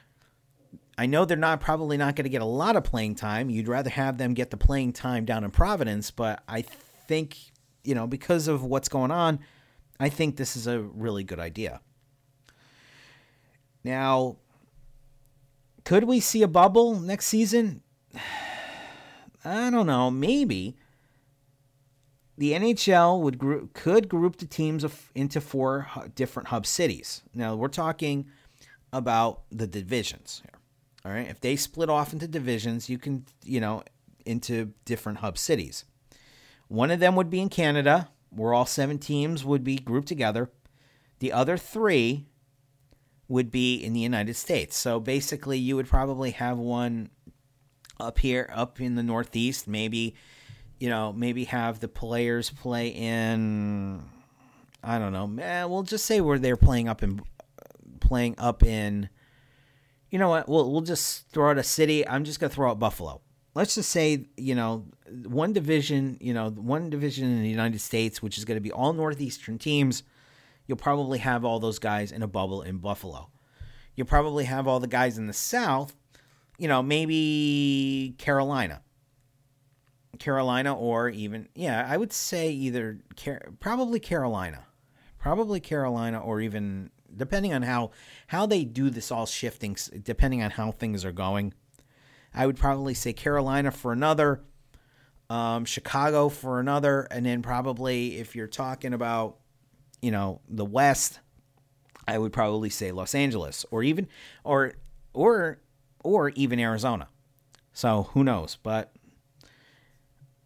I 0.98 1.06
know 1.06 1.26
they're 1.26 1.38
not 1.38 1.60
probably 1.60 1.98
not 1.98 2.16
going 2.16 2.24
to 2.24 2.30
get 2.30 2.42
a 2.42 2.46
lot 2.46 2.76
of 2.76 2.84
playing 2.84 3.16
time. 3.16 3.50
You'd 3.50 3.68
rather 3.68 3.90
have 3.90 4.18
them 4.18 4.34
get 4.34 4.50
the 4.50 4.58
playing 4.58 4.94
time 4.94 5.26
down 5.26 5.44
in 5.44 5.52
Providence, 5.52 6.10
but 6.10 6.42
I 6.48 6.62
think, 6.62 7.38
you 7.84 7.96
know, 7.96 8.08
because 8.08 8.48
of 8.48 8.64
what's 8.64 8.88
going 8.88 9.12
on, 9.12 9.40
I 10.00 10.10
think 10.10 10.38
this 10.38 10.56
is 10.56 10.68
a 10.68 10.80
really 10.80 11.24
good 11.24 11.40
idea. 11.40 11.82
Now, 13.84 14.38
could 15.84 16.06
we 16.06 16.20
see 16.20 16.42
a 16.44 16.48
bubble 16.48 17.00
next 17.00 17.26
season? 17.26 17.82
I 19.46 19.70
don't 19.70 19.86
know. 19.86 20.10
Maybe 20.10 20.76
the 22.38 22.54
NHL 22.54 23.22
would 23.22 23.38
group, 23.38 23.74
could 23.74 24.10
group 24.10 24.38
the 24.38 24.48
teams 24.48 24.86
into 25.14 25.40
four 25.40 25.88
different 26.16 26.50
hub 26.50 26.66
cities. 26.66 27.22
Now 27.34 27.56
we're 27.56 27.68
talking 27.68 28.26
about 28.92 29.44
the 29.52 29.68
divisions. 29.68 30.42
All 31.06 31.12
right, 31.12 31.30
if 31.30 31.40
they 31.40 31.56
split 31.56 31.90
off 31.90 32.14
into 32.14 32.28
divisions, 32.28 32.90
you 32.90 32.98
can 32.98 33.26
you 33.44 33.60
know 33.60 33.84
into 34.26 34.74
different 34.86 35.20
hub 35.20 35.38
cities. 35.38 35.86
One 36.68 36.90
of 36.90 37.00
them 37.00 37.16
would 37.16 37.30
be 37.30 37.42
in 37.42 37.50
Canada, 37.50 38.10
where 38.32 38.54
all 38.54 38.66
seven 38.66 38.98
teams 38.98 39.46
would 39.46 39.64
be 39.64 39.78
grouped 39.78 40.08
together. 40.08 40.50
The 41.20 41.32
other 41.32 41.58
three 41.58 42.26
would 43.28 43.52
be 43.52 43.76
in 43.76 43.94
the 43.94 44.00
United 44.00 44.36
States. 44.36 44.76
So 44.78 45.00
basically, 45.00 45.60
you 45.60 45.76
would 45.76 45.88
probably 45.88 46.32
have 46.32 46.58
one 46.58 47.10
up 48.00 48.20
here, 48.20 48.50
up 48.54 48.82
in 48.82 48.96
the 48.96 49.04
Northeast. 49.04 49.68
Maybe, 49.68 50.16
you 50.80 50.90
know, 50.90 51.14
maybe 51.14 51.46
have 51.46 51.80
the 51.80 51.88
players 51.88 52.50
play 52.50 52.90
in. 52.90 54.04
I 54.84 55.00
don't 55.00 55.14
know. 55.14 55.44
Eh, 55.44 55.64
we'll 55.66 55.84
just 55.84 56.06
say 56.06 56.22
where 56.22 56.38
they're 56.40 56.58
playing 56.58 56.90
up 56.90 57.04
in, 57.04 57.22
playing 58.00 58.36
up 58.38 58.64
in. 58.64 59.10
You 60.16 60.20
know 60.20 60.30
what? 60.30 60.48
We'll 60.48 60.72
we'll 60.72 60.82
just 60.82 61.30
throw 61.30 61.52
out 61.52 61.58
a 61.58 61.64
city. 61.64 62.08
I'm 62.08 62.24
just 62.24 62.40
gonna 62.40 62.50
throw 62.50 62.72
out 62.72 62.80
Buffalo. 62.80 63.20
Let's 63.54 63.76
just 63.76 63.90
say 63.90 64.28
you 64.38 64.56
know 64.56 64.86
one 65.26 65.52
division. 65.52 66.18
You 66.22 66.34
know 66.34 66.50
one 66.50 66.90
division 66.90 67.26
in 67.26 67.44
the 67.44 67.50
United 67.50 67.82
States, 67.82 68.22
which 68.22 68.38
is 68.38 68.46
going 68.46 68.56
to 68.56 68.62
be 68.62 68.72
all 68.72 68.94
northeastern 68.94 69.58
teams 69.60 70.04
you'll 70.68 70.78
probably 70.78 71.20
have 71.20 71.46
all 71.46 71.60
those 71.60 71.80
guys 71.80 72.12
in 72.12 72.24
a 72.24 72.28
bubble 72.28 72.62
in 72.62 72.78
Buffalo. 72.78 73.30
You'll 73.96 74.08
probably 74.08 74.46
have 74.46 74.68
all 74.68 74.80
the 74.80 74.88
guys 74.88 75.18
in 75.18 75.28
the 75.28 75.34
South, 75.34 75.96
you 76.58 76.68
know, 76.68 76.82
maybe 76.82 78.16
Carolina. 78.18 78.82
Carolina 80.20 80.74
or 80.74 81.10
even, 81.10 81.50
yeah, 81.56 81.86
I 81.88 81.98
would 81.98 82.14
say 82.14 82.50
either, 82.50 83.00
Car- 83.22 83.52
probably 83.60 84.00
Carolina. 84.00 84.66
Probably 85.20 85.60
Carolina 85.60 86.20
or 86.20 86.40
even, 86.40 86.92
depending 87.16 87.54
on 87.54 87.62
how, 87.64 87.92
how 88.28 88.46
they 88.46 88.64
do 88.64 88.90
this 88.90 89.12
all 89.12 89.26
shifting, 89.26 89.78
depending 90.04 90.44
on 90.44 90.52
how 90.52 90.72
things 90.72 91.06
are 91.06 91.12
going. 91.12 91.54
I 92.34 92.46
would 92.46 92.58
probably 92.58 92.94
say 92.94 93.14
Carolina 93.14 93.72
for 93.72 93.94
another, 93.94 94.42
um, 95.30 95.66
Chicago 95.66 96.30
for 96.30 96.60
another, 96.60 97.08
and 97.12 97.26
then 97.26 97.42
probably 97.42 98.18
if 98.18 98.36
you're 98.36 98.48
talking 98.48 98.94
about 98.94 99.38
you 100.06 100.12
know, 100.12 100.40
the 100.48 100.64
West, 100.64 101.20
I 102.08 102.20
would 102.20 102.32
probably 102.32 102.70
say 102.70 102.92
Los 102.92 103.16
Angeles 103.16 103.66
or 103.72 103.82
even 103.82 104.08
or 104.44 104.74
or 105.14 105.58
or 106.04 106.30
even 106.30 106.60
Arizona. 106.60 107.08
So 107.74 108.04
who 108.14 108.24
knows? 108.24 108.56
But 108.62 108.94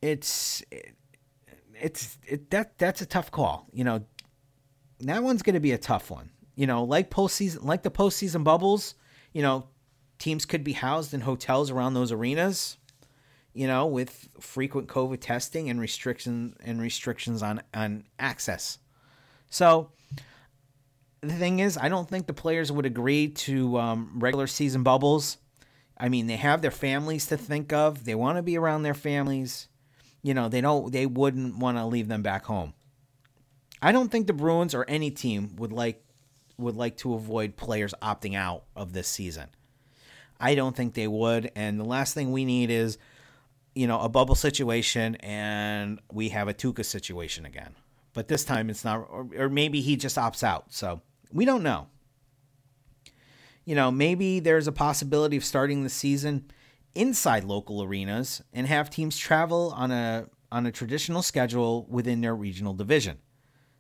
it's 0.02 0.64
it's 1.76 2.18
it, 2.26 2.50
that 2.52 2.78
that's 2.78 3.02
a 3.02 3.06
tough 3.06 3.32
call. 3.32 3.68
You 3.74 3.84
know, 3.84 4.06
that 5.02 5.24
one's 5.24 5.42
going 5.42 5.56
to 5.56 5.60
be 5.60 5.74
a 5.74 5.78
tough 5.78 6.10
one. 6.10 6.30
You 6.60 6.68
know, 6.68 6.84
like 6.84 7.10
postseason, 7.10 7.64
like 7.64 7.84
the 7.84 7.90
postseason 7.90 8.44
bubbles. 8.44 8.96
You 9.32 9.42
know, 9.42 9.68
teams 10.18 10.44
could 10.44 10.62
be 10.62 10.74
housed 10.74 11.14
in 11.14 11.22
hotels 11.22 11.72
around 11.72 11.94
those 11.94 12.12
arenas. 12.12 12.76
You 13.54 13.66
know, 13.66 13.88
with 13.88 14.28
frequent 14.42 14.90
COVID 14.90 15.22
testing 15.22 15.70
and 15.70 15.80
restrictions 15.80 16.58
and 16.62 16.82
restrictions 16.82 17.42
on 17.42 17.62
on 17.74 18.04
access. 18.20 18.78
So 19.50 19.94
the 21.22 21.32
thing 21.32 21.60
is, 21.60 21.78
I 21.78 21.88
don't 21.88 22.10
think 22.10 22.28
the 22.28 22.34
players 22.34 22.74
would 22.74 22.86
agree 22.86 23.30
to 23.30 23.78
um, 23.78 24.12
regular 24.16 24.46
season 24.46 24.84
bubbles. 24.84 25.38
I 25.98 26.10
mean, 26.10 26.28
they 26.28 26.36
have 26.36 26.62
their 26.62 26.72
families 26.72 27.28
to 27.28 27.38
think 27.38 27.72
of. 27.72 28.04
They 28.04 28.16
want 28.16 28.38
to 28.38 28.42
be 28.42 28.58
around 28.58 28.84
their 28.84 28.94
families. 28.94 29.70
You 30.24 30.34
know, 30.34 30.50
they 30.50 30.60
don't. 30.60 30.92
They 30.92 31.06
wouldn't 31.06 31.58
want 31.58 31.78
to 31.78 31.86
leave 31.86 32.10
them 32.10 32.22
back 32.22 32.44
home. 32.44 32.74
I 33.82 33.94
don't 33.94 34.12
think 34.12 34.28
the 34.28 34.34
Bruins 34.34 34.76
or 34.76 34.84
any 34.90 35.10
team 35.10 35.56
would 35.56 35.72
like 35.72 36.04
would 36.60 36.76
like 36.76 36.98
to 36.98 37.14
avoid 37.14 37.56
players 37.56 37.94
opting 38.02 38.36
out 38.36 38.64
of 38.76 38.94
this 38.94 39.08
season. 39.08 39.50
I 40.40 40.56
don't 40.56 40.76
think 40.76 40.94
they 40.94 41.08
would. 41.08 41.52
And 41.56 41.80
the 41.80 41.86
last 41.86 42.14
thing 42.14 42.32
we 42.32 42.46
need 42.46 42.70
is, 42.70 42.98
you 43.76 43.88
know, 43.88 44.00
a 44.00 44.10
bubble 44.10 44.36
situation, 44.36 45.16
and 45.16 46.00
we 46.12 46.30
have 46.30 46.48
a 46.48 46.54
Tuukka 46.54 46.86
situation 46.86 47.46
again 47.46 47.76
but 48.14 48.28
this 48.28 48.44
time 48.44 48.70
it's 48.70 48.84
not, 48.84 49.08
or, 49.10 49.28
or 49.38 49.50
maybe 49.50 49.82
he 49.82 49.96
just 49.96 50.18
opts 50.18 50.44
out. 50.44 50.74
So 50.74 51.02
we 51.32 51.46
don't 51.46 51.64
know. 51.64 51.88
You 53.66 53.76
know, 53.76 53.92
maybe 53.92 54.40
there's 54.40 54.68
a 54.68 54.72
possibility 54.72 55.38
of 55.38 55.46
starting 55.46 55.84
the 55.84 55.90
season 55.90 56.52
inside 56.96 57.44
local 57.44 57.84
arenas 57.84 58.42
and 58.52 58.66
have 58.68 58.90
teams 58.90 59.18
travel 59.18 59.74
on 59.76 59.92
a 59.92 60.28
on 60.52 60.66
a 60.66 60.72
traditional 60.72 61.22
schedule 61.22 61.86
within 61.90 62.22
their 62.22 62.36
regional 62.36 62.74
division. 62.74 63.20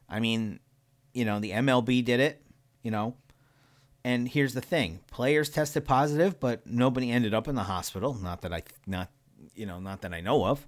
I 0.07 0.19
mean, 0.19 0.59
you 1.13 1.25
know, 1.25 1.39
the 1.39 1.51
MLB 1.51 2.05
did 2.05 2.19
it, 2.19 2.43
you 2.83 2.91
know. 2.91 3.15
And 4.03 4.27
here's 4.29 4.53
the 4.53 4.61
thing. 4.61 5.01
Players 5.11 5.49
tested 5.49 5.85
positive, 5.85 6.39
but 6.39 6.65
nobody 6.65 7.11
ended 7.11 7.33
up 7.33 7.47
in 7.47 7.55
the 7.55 7.63
hospital, 7.63 8.13
not 8.13 8.41
that 8.41 8.53
I 8.53 8.63
not 8.87 9.09
you 9.55 9.65
know, 9.65 9.79
not 9.79 10.01
that 10.01 10.13
I 10.13 10.21
know 10.21 10.45
of. 10.45 10.65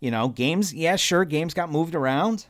You 0.00 0.10
know, 0.10 0.28
games, 0.28 0.72
yeah, 0.74 0.96
sure, 0.96 1.24
games 1.24 1.54
got 1.54 1.70
moved 1.70 1.94
around. 1.94 2.46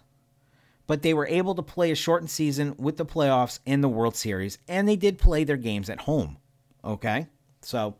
but 0.86 1.02
they 1.02 1.14
were 1.14 1.26
able 1.26 1.54
to 1.54 1.62
play 1.62 1.90
a 1.90 1.94
shortened 1.94 2.30
season 2.30 2.74
with 2.78 2.96
the 2.96 3.06
playoffs 3.06 3.60
and 3.66 3.82
the 3.82 3.88
World 3.88 4.16
Series, 4.16 4.58
and 4.68 4.88
they 4.88 4.96
did 4.96 5.18
play 5.18 5.44
their 5.44 5.56
games 5.56 5.88
at 5.88 6.00
home. 6.00 6.38
Okay, 6.84 7.26
so 7.62 7.96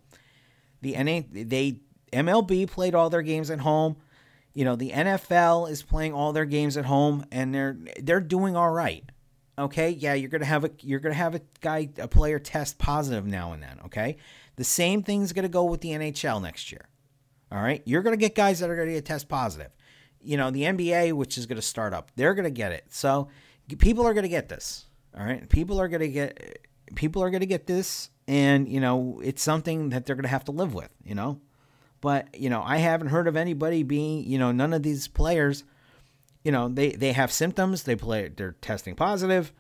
the 0.83 0.93
NA 1.03 1.21
they 1.31 1.81
MLB 2.13 2.69
played 2.69 2.95
all 2.95 3.11
their 3.11 3.23
games 3.23 3.51
at 3.51 3.61
home. 3.61 3.97
You 4.55 4.65
know, 4.65 4.77
the 4.77 4.91
NFL 4.91 5.71
is 5.71 5.83
playing 5.83 6.13
all 6.13 6.33
their 6.33 6.45
games 6.45 6.77
at 6.77 6.85
home, 6.85 7.25
and 7.33 7.55
they're 7.55 7.77
they're 8.01 8.21
doing 8.21 8.57
all 8.57 8.71
right. 8.71 9.05
Okay, 9.59 9.91
yeah, 9.91 10.15
you're 10.15 10.31
gonna 10.31 10.45
have 10.45 10.65
a 10.65 10.71
you're 10.81 11.01
gonna 11.01 11.15
have 11.15 11.35
a 11.35 11.41
guy 11.61 11.91
a 11.99 12.09
player 12.09 12.39
test 12.39 12.79
positive 12.79 13.27
now 13.27 13.53
and 13.53 13.63
then. 13.63 13.79
Okay, 13.87 14.17
the 14.57 14.65
same 14.65 15.03
thing's 15.03 15.33
gonna 15.33 15.49
go 15.49 15.65
with 15.65 15.81
the 15.83 15.91
NHL 15.91 16.41
next 16.41 16.73
year. 16.73 16.89
All 17.51 17.61
right, 17.63 17.83
you're 17.85 18.03
gonna 18.03 18.17
get 18.17 18.35
guys 18.35 18.61
that 18.61 18.71
are 18.71 18.77
gonna 18.77 18.93
get 18.93 19.05
test 19.05 19.29
positive 19.29 19.71
you 20.23 20.37
know, 20.37 20.51
the 20.51 20.63
NBA, 20.63 21.13
which 21.13 21.37
is 21.37 21.47
to 21.57 21.63
start 21.63 21.93
up, 21.93 22.11
they're 22.17 22.35
to 22.45 22.51
get 22.51 22.73
it. 22.73 22.85
So 22.89 23.29
people 23.79 24.07
are 24.07 24.15
to 24.25 24.29
get 24.29 24.49
this. 24.49 24.87
All 25.19 25.25
right. 25.25 25.49
People 25.49 25.81
are 25.81 25.89
to 25.89 26.09
get, 26.09 26.59
people 26.95 27.23
are 27.23 27.31
to 27.31 27.47
get 27.47 27.67
this. 27.67 28.11
And, 28.29 28.69
you 28.69 28.81
know, 28.81 29.21
it's 29.23 29.43
something 29.43 29.91
that 29.91 30.07
they're 30.07 30.17
to 30.25 30.29
have 30.29 30.45
to 30.45 30.53
live 30.53 30.75
with, 30.75 30.91
you 31.05 31.15
know. 31.15 31.41
But, 32.01 32.39
you 32.39 32.51
know, 32.51 32.63
I 32.63 32.79
haven't 32.79 33.09
heard 33.09 33.29
of 33.29 33.37
anybody 33.37 33.83
being, 33.83 34.25
you 34.25 34.39
know, 34.39 34.53
none 34.53 34.73
of 34.73 34.83
these 34.83 35.09
players, 35.09 35.65
you 36.45 36.53
know, 36.53 36.69
they, 36.69 36.91
they 36.93 37.13
have 37.13 37.33
symptoms, 37.33 37.85
they 37.85 37.97
play, 37.97 38.29
they're 38.29 38.53
testing 38.61 38.95
positive, 38.95 39.53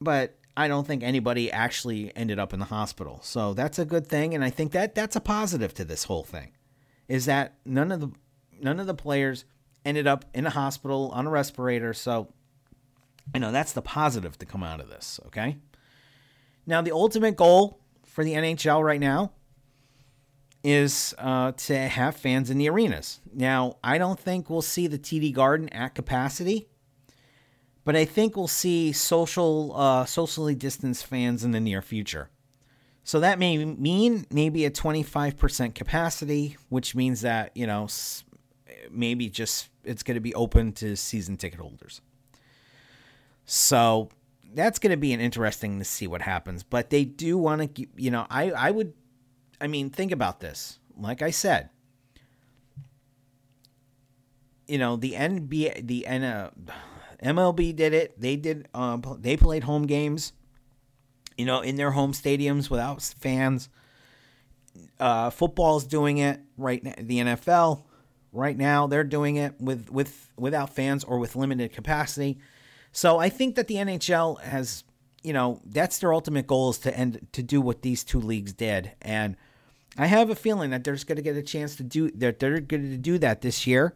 but 0.00 0.38
I 0.56 0.66
don't 0.66 0.86
think 0.86 1.02
anybody 1.02 1.52
actually 1.52 2.14
ended 2.16 2.38
up 2.38 2.52
in 2.52 2.58
the 2.58 2.66
hospital. 2.66 3.20
So 3.22 3.54
that's 3.54 3.78
a 3.78 3.84
good 3.84 4.06
thing. 4.06 4.34
And 4.34 4.42
I 4.42 4.50
think 4.50 4.72
that 4.72 4.94
that's 4.94 5.16
a 5.16 5.20
positive 5.20 5.74
to 5.74 5.84
this 5.84 6.04
whole 6.04 6.24
thing 6.24 6.52
is 7.06 7.26
that 7.26 7.54
none 7.64 7.90
of 7.90 8.00
the 8.00 8.10
none 8.60 8.80
of 8.80 8.86
the 8.86 8.94
players 8.94 9.44
ended 9.84 10.06
up 10.06 10.24
in 10.34 10.46
a 10.46 10.50
hospital 10.50 11.10
on 11.14 11.26
a 11.26 11.30
respirator. 11.30 11.94
So, 11.94 12.28
you 13.32 13.40
know, 13.40 13.52
that's 13.52 13.72
the 13.72 13.82
positive 13.82 14.36
to 14.38 14.46
come 14.46 14.62
out 14.62 14.80
of 14.80 14.88
this, 14.88 15.20
okay? 15.26 15.56
Now, 16.66 16.82
the 16.82 16.92
ultimate 16.92 17.36
goal 17.36 17.80
for 18.04 18.24
the 18.24 18.34
NHL 18.34 18.84
right 18.84 19.00
now 19.00 19.32
is 20.64 21.14
uh, 21.18 21.52
to 21.52 21.76
have 21.76 22.16
fans 22.16 22.50
in 22.50 22.58
the 22.58 22.68
arenas. 22.68 23.20
Now, 23.32 23.76
I 23.82 23.98
don't 23.98 24.18
think 24.18 24.50
we'll 24.50 24.62
see 24.62 24.86
the 24.86 24.98
TD 24.98 25.32
Garden 25.32 25.68
at 25.70 25.94
capacity, 25.94 26.68
but 27.84 27.96
I 27.96 28.04
think 28.04 28.36
we'll 28.36 28.48
see 28.48 28.92
social, 28.92 29.74
uh, 29.76 30.04
socially 30.04 30.54
distanced 30.54 31.06
fans 31.06 31.44
in 31.44 31.52
the 31.52 31.60
near 31.60 31.80
future. 31.80 32.30
So 33.04 33.20
that 33.20 33.38
may 33.38 33.64
mean 33.64 34.26
maybe 34.30 34.66
a 34.66 34.70
25% 34.70 35.74
capacity, 35.74 36.56
which 36.68 36.94
means 36.94 37.22
that, 37.22 37.56
you 37.56 37.66
know, 37.66 37.88
maybe 38.90 39.30
just 39.30 39.70
it's 39.84 40.02
going 40.02 40.16
to 40.16 40.20
be 40.20 40.34
open 40.34 40.72
to 40.72 40.96
season 40.96 41.36
ticket 41.38 41.60
holders. 41.60 42.02
So 43.46 44.10
that's 44.52 44.78
going 44.78 44.90
to 44.90 44.98
be 44.98 45.14
an 45.14 45.20
interesting 45.20 45.78
to 45.78 45.84
see 45.84 46.06
what 46.06 46.20
happens. 46.20 46.62
But 46.62 46.90
they 46.90 47.04
do 47.04 47.38
want 47.38 47.74
to, 47.74 47.86
you 47.96 48.10
know, 48.10 48.26
I 48.28 48.50
I 48.50 48.70
would, 48.70 48.92
I 49.60 49.66
mean, 49.66 49.90
think 49.90 50.12
about 50.12 50.40
this. 50.40 50.78
Like 50.96 51.22
I 51.22 51.30
said, 51.30 51.70
you 54.66 54.78
know, 54.78 54.96
the 54.96 55.12
NBA, 55.12 55.86
the 55.86 56.06
uh, 56.06 56.50
MLB 57.22 57.74
did 57.74 57.92
it. 57.92 58.20
They 58.20 58.36
did. 58.36 58.68
Um, 58.74 59.02
they 59.20 59.36
played 59.36 59.64
home 59.64 59.86
games, 59.86 60.32
you 61.36 61.44
know, 61.44 61.60
in 61.60 61.76
their 61.76 61.92
home 61.92 62.12
stadiums 62.12 62.70
without 62.70 63.02
fans. 63.02 63.68
Uh, 65.00 65.30
football's 65.30 65.86
doing 65.86 66.18
it 66.18 66.40
right 66.56 66.82
now. 66.82 66.94
The 66.98 67.18
NFL, 67.18 67.84
Right 68.32 68.56
now, 68.56 68.86
they're 68.86 69.04
doing 69.04 69.36
it 69.36 69.58
with 69.58 69.90
with 69.90 70.30
without 70.36 70.74
fans 70.74 71.02
or 71.02 71.18
with 71.18 71.34
limited 71.34 71.72
capacity. 71.72 72.38
So 72.92 73.18
I 73.18 73.30
think 73.30 73.54
that 73.54 73.68
the 73.68 73.76
NHL 73.76 74.40
has, 74.42 74.84
you 75.22 75.32
know, 75.32 75.60
that's 75.64 75.98
their 75.98 76.12
ultimate 76.12 76.46
goal 76.46 76.70
is 76.70 76.78
to 76.78 76.96
end 76.96 77.26
to 77.32 77.42
do 77.42 77.60
what 77.60 77.82
these 77.82 78.04
two 78.04 78.20
leagues 78.20 78.52
did, 78.52 78.92
and 79.02 79.36
I 79.96 80.06
have 80.06 80.30
a 80.30 80.34
feeling 80.34 80.70
that 80.70 80.84
they're 80.84 80.94
just 80.94 81.06
going 81.06 81.16
to 81.16 81.22
get 81.22 81.36
a 81.36 81.42
chance 81.42 81.76
to 81.76 81.82
do 81.82 82.10
that. 82.12 82.38
They're 82.38 82.60
going 82.60 82.90
to 82.90 82.96
do 82.96 83.18
that 83.18 83.40
this 83.40 83.66
year 83.66 83.94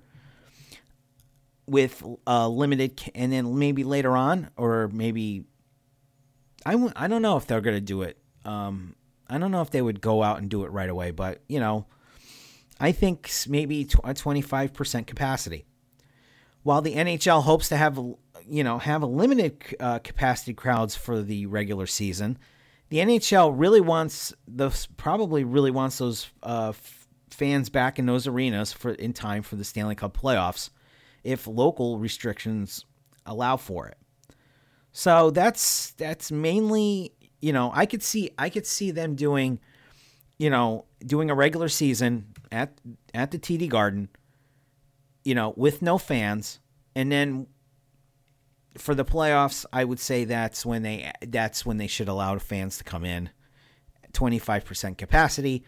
with 1.66 2.02
uh, 2.26 2.48
limited, 2.48 3.00
and 3.14 3.32
then 3.32 3.58
maybe 3.58 3.84
later 3.84 4.16
on, 4.16 4.50
or 4.56 4.88
maybe 4.92 5.44
I 6.66 6.72
w- 6.72 6.92
I 6.96 7.08
don't 7.08 7.22
know 7.22 7.36
if 7.36 7.46
they're 7.46 7.60
going 7.60 7.76
to 7.76 7.80
do 7.80 8.02
it. 8.02 8.18
Um, 8.44 8.96
I 9.28 9.38
don't 9.38 9.50
know 9.50 9.62
if 9.62 9.70
they 9.70 9.82
would 9.82 10.00
go 10.00 10.22
out 10.22 10.38
and 10.38 10.50
do 10.50 10.64
it 10.64 10.72
right 10.72 10.90
away, 10.90 11.10
but 11.10 11.40
you 11.48 11.60
know, 11.60 11.86
I 12.80 12.92
think 12.92 13.30
maybe 13.48 13.82
a 13.82 14.14
25% 14.14 15.06
capacity. 15.06 15.64
While 16.64 16.82
the 16.82 16.94
NHL 16.94 17.42
hopes 17.42 17.68
to 17.70 17.76
have, 17.76 17.98
you 18.48 18.64
know, 18.64 18.78
have 18.78 19.02
a 19.02 19.06
limited 19.06 19.62
uh, 19.80 19.98
capacity 20.00 20.54
crowds 20.54 20.94
for 20.94 21.22
the 21.22 21.46
regular 21.46 21.86
season, 21.86 22.38
the 22.88 22.98
NHL 22.98 23.54
really 23.56 23.80
wants 23.80 24.34
those 24.46 24.86
probably 24.98 25.44
really 25.44 25.70
wants 25.70 25.98
those 25.98 26.28
uh, 26.42 26.68
f- 26.70 27.08
fans 27.30 27.70
back 27.70 27.98
in 27.98 28.04
those 28.04 28.26
arenas 28.26 28.72
for 28.72 28.92
in 28.92 29.12
time 29.12 29.42
for 29.42 29.56
the 29.56 29.64
Stanley 29.64 29.94
Cup 29.94 30.16
playoffs, 30.16 30.68
if 31.24 31.46
local 31.46 31.98
restrictions 31.98 32.84
allow 33.24 33.56
for 33.56 33.88
it. 33.88 33.96
So 34.92 35.30
that's 35.30 35.92
that's 35.92 36.30
mainly 36.30 37.12
you 37.40 37.52
know 37.52 37.72
I 37.74 37.86
could 37.86 38.02
see 38.02 38.30
I 38.36 38.50
could 38.50 38.66
see 38.66 38.90
them 38.90 39.14
doing, 39.14 39.58
you 40.38 40.50
know, 40.50 40.84
doing 41.04 41.30
a 41.30 41.34
regular 41.34 41.70
season 41.70 42.26
at 42.50 42.78
at 43.14 43.30
the 43.30 43.38
TD 43.38 43.70
Garden, 43.70 44.10
you 45.24 45.34
know, 45.34 45.54
with 45.56 45.80
no 45.80 45.96
fans, 45.96 46.60
and 46.94 47.10
then 47.10 47.46
for 48.78 48.94
the 48.94 49.04
playoffs, 49.04 49.64
I 49.72 49.84
would 49.84 50.00
say 50.00 50.24
that's 50.24 50.64
when 50.64 50.82
they 50.82 51.12
that's 51.26 51.64
when 51.66 51.78
they 51.78 51.86
should 51.86 52.08
allow 52.08 52.38
fans 52.38 52.78
to 52.78 52.84
come 52.84 53.04
in, 53.04 53.30
twenty 54.12 54.38
five 54.38 54.64
percent 54.64 54.98
capacity. 54.98 55.64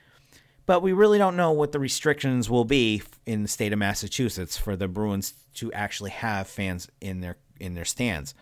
But 0.66 0.82
we 0.82 0.92
really 0.92 1.18
don't 1.18 1.36
know 1.36 1.52
what 1.52 1.72
the 1.72 1.78
restrictions 1.78 2.48
will 2.48 2.64
be 2.64 3.02
in 3.26 3.42
the 3.42 3.48
state 3.48 3.72
of 3.72 3.78
Massachusetts 3.78 4.56
for 4.56 4.76
the 4.76 4.88
Bruins 4.88 5.34
to 5.54 5.72
actually 5.72 6.10
have 6.10 6.46
fans 6.46 6.88
in 7.00 7.20
their 7.20 7.36
in 7.60 7.74
their 7.74 7.84
stands, 7.84 8.34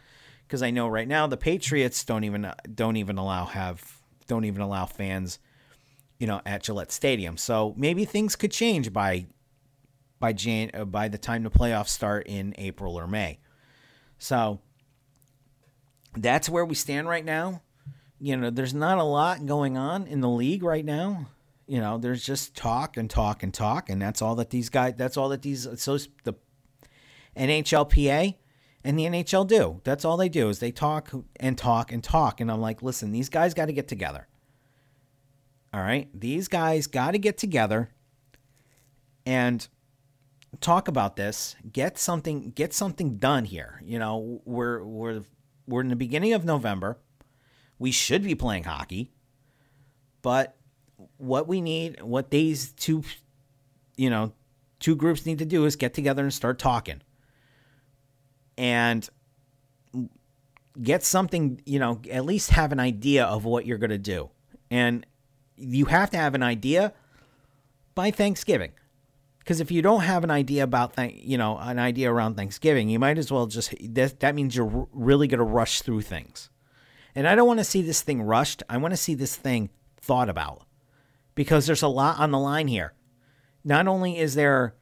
because 0.46 0.62
I 0.62 0.70
know 0.70 0.88
right 0.88 1.08
now 1.08 1.26
the 1.26 1.36
Patriots 1.36 2.04
don't 2.04 2.24
even 2.24 2.52
don't 2.74 2.96
even 2.96 3.18
allow 3.18 3.46
have 3.46 3.98
don't 4.26 4.44
even 4.44 4.62
allow 4.62 4.86
fans 4.86 5.38
you 6.18 6.28
know, 6.28 6.40
at 6.46 6.62
Gillette 6.62 6.92
Stadium. 6.92 7.36
So 7.36 7.74
maybe 7.76 8.04
things 8.04 8.36
could 8.36 8.52
change 8.52 8.92
by 8.92 9.26
by 10.20 10.32
Jan 10.32 10.70
by 10.88 11.08
the 11.08 11.18
time 11.18 11.42
the 11.42 11.50
playoffs 11.50 11.88
start 11.88 12.28
in 12.28 12.54
April 12.58 12.96
or 12.96 13.08
May. 13.08 13.40
So 14.22 14.60
that's 16.16 16.48
where 16.48 16.64
we 16.64 16.76
stand 16.76 17.08
right 17.08 17.24
now. 17.24 17.60
You 18.20 18.36
know, 18.36 18.50
there's 18.50 18.72
not 18.72 18.98
a 18.98 19.02
lot 19.02 19.46
going 19.46 19.76
on 19.76 20.06
in 20.06 20.20
the 20.20 20.28
league 20.28 20.62
right 20.62 20.84
now. 20.84 21.26
You 21.66 21.80
know, 21.80 21.98
there's 21.98 22.24
just 22.24 22.54
talk 22.54 22.96
and 22.96 23.10
talk 23.10 23.42
and 23.42 23.52
talk, 23.52 23.90
and 23.90 24.00
that's 24.00 24.22
all 24.22 24.36
that 24.36 24.50
these 24.50 24.68
guys. 24.68 24.94
That's 24.96 25.16
all 25.16 25.28
that 25.30 25.42
these 25.42 25.66
so 25.74 25.98
the 26.22 26.34
NHLPA 27.36 28.36
and 28.84 28.96
the 28.96 29.06
NHL 29.06 29.44
do. 29.48 29.80
That's 29.82 30.04
all 30.04 30.16
they 30.16 30.28
do 30.28 30.48
is 30.48 30.60
they 30.60 30.70
talk 30.70 31.10
and 31.40 31.58
talk 31.58 31.90
and 31.90 32.04
talk. 32.04 32.40
And 32.40 32.48
I'm 32.48 32.60
like, 32.60 32.80
listen, 32.80 33.10
these 33.10 33.28
guys 33.28 33.54
got 33.54 33.66
to 33.66 33.72
get 33.72 33.88
together. 33.88 34.28
All 35.74 35.80
right. 35.80 36.08
These 36.14 36.46
guys 36.46 36.86
got 36.86 37.10
to 37.10 37.18
get 37.18 37.38
together 37.38 37.90
and 39.26 39.66
talk 40.60 40.88
about 40.88 41.16
this, 41.16 41.56
get 41.70 41.98
something 41.98 42.50
get 42.50 42.72
something 42.72 43.16
done 43.16 43.44
here. 43.44 43.80
You 43.84 43.98
know, 43.98 44.40
we're 44.44 44.82
we're 44.84 45.22
we're 45.66 45.80
in 45.80 45.88
the 45.88 45.96
beginning 45.96 46.32
of 46.32 46.44
November. 46.44 46.98
We 47.78 47.90
should 47.90 48.22
be 48.22 48.34
playing 48.34 48.64
hockey. 48.64 49.10
But 50.20 50.56
what 51.16 51.48
we 51.48 51.60
need, 51.60 52.00
what 52.02 52.30
these 52.30 52.72
two 52.72 53.02
you 53.96 54.10
know, 54.10 54.32
two 54.80 54.96
groups 54.96 55.26
need 55.26 55.38
to 55.38 55.44
do 55.44 55.64
is 55.64 55.76
get 55.76 55.94
together 55.94 56.22
and 56.22 56.32
start 56.32 56.58
talking. 56.58 57.02
And 58.58 59.08
get 60.80 61.02
something, 61.02 61.60
you 61.66 61.78
know, 61.78 62.00
at 62.10 62.24
least 62.24 62.50
have 62.50 62.72
an 62.72 62.80
idea 62.80 63.24
of 63.24 63.44
what 63.44 63.66
you're 63.66 63.78
going 63.78 63.90
to 63.90 63.98
do. 63.98 64.30
And 64.70 65.04
you 65.56 65.86
have 65.86 66.10
to 66.10 66.16
have 66.16 66.34
an 66.34 66.42
idea 66.42 66.92
by 67.94 68.10
Thanksgiving. 68.10 68.72
Because 69.42 69.60
if 69.60 69.70
you 69.70 69.82
don't 69.82 70.02
have 70.02 70.24
an 70.24 70.30
idea 70.30 70.62
about, 70.62 70.96
th- 70.96 71.14
you 71.22 71.36
know, 71.36 71.58
an 71.58 71.78
idea 71.78 72.12
around 72.12 72.34
Thanksgiving, 72.36 72.88
you 72.88 72.98
might 72.98 73.18
as 73.18 73.30
well 73.30 73.46
just, 73.46 73.74
that, 73.94 74.20
that 74.20 74.34
means 74.34 74.56
you're 74.56 74.88
really 74.92 75.26
going 75.26 75.38
to 75.38 75.44
rush 75.44 75.82
through 75.82 76.02
things. 76.02 76.48
And 77.14 77.26
I 77.26 77.34
don't 77.34 77.46
want 77.46 77.60
to 77.60 77.64
see 77.64 77.82
this 77.82 78.02
thing 78.02 78.22
rushed. 78.22 78.62
I 78.68 78.76
want 78.76 78.92
to 78.92 78.96
see 78.96 79.14
this 79.14 79.36
thing 79.36 79.70
thought 80.00 80.28
about 80.28 80.62
because 81.34 81.66
there's 81.66 81.82
a 81.82 81.88
lot 81.88 82.18
on 82.18 82.30
the 82.30 82.38
line 82.38 82.68
here. 82.68 82.94
Not 83.64 83.86
only 83.86 84.18
is 84.18 84.34
there, 84.34 84.74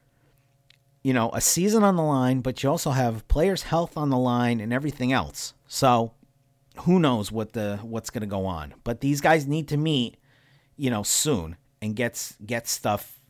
you 1.03 1.13
know, 1.13 1.31
a 1.33 1.41
season 1.41 1.83
on 1.83 1.95
the 1.95 2.03
line, 2.03 2.41
but 2.41 2.63
you 2.63 2.69
also 2.69 2.91
have 2.91 3.27
players' 3.27 3.63
health 3.63 3.97
on 3.97 4.09
the 4.09 4.17
line 4.17 4.59
and 4.59 4.71
everything 4.71 5.11
else. 5.11 5.53
So 5.67 6.13
who 6.81 6.99
knows 6.99 7.31
what 7.31 7.53
the 7.53 7.79
what's 7.81 8.09
going 8.09 8.21
to 8.21 8.27
go 8.27 8.45
on. 8.45 8.75
But 8.83 9.01
these 9.01 9.21
guys 9.21 9.45
need 9.45 9.67
to 9.69 9.77
meet 9.77 10.17
you 10.81 10.89
know, 10.89 11.03
soon 11.03 11.57
and 11.79 11.95
gets 11.95 12.35
get 12.43 12.67
stuff 12.67 13.20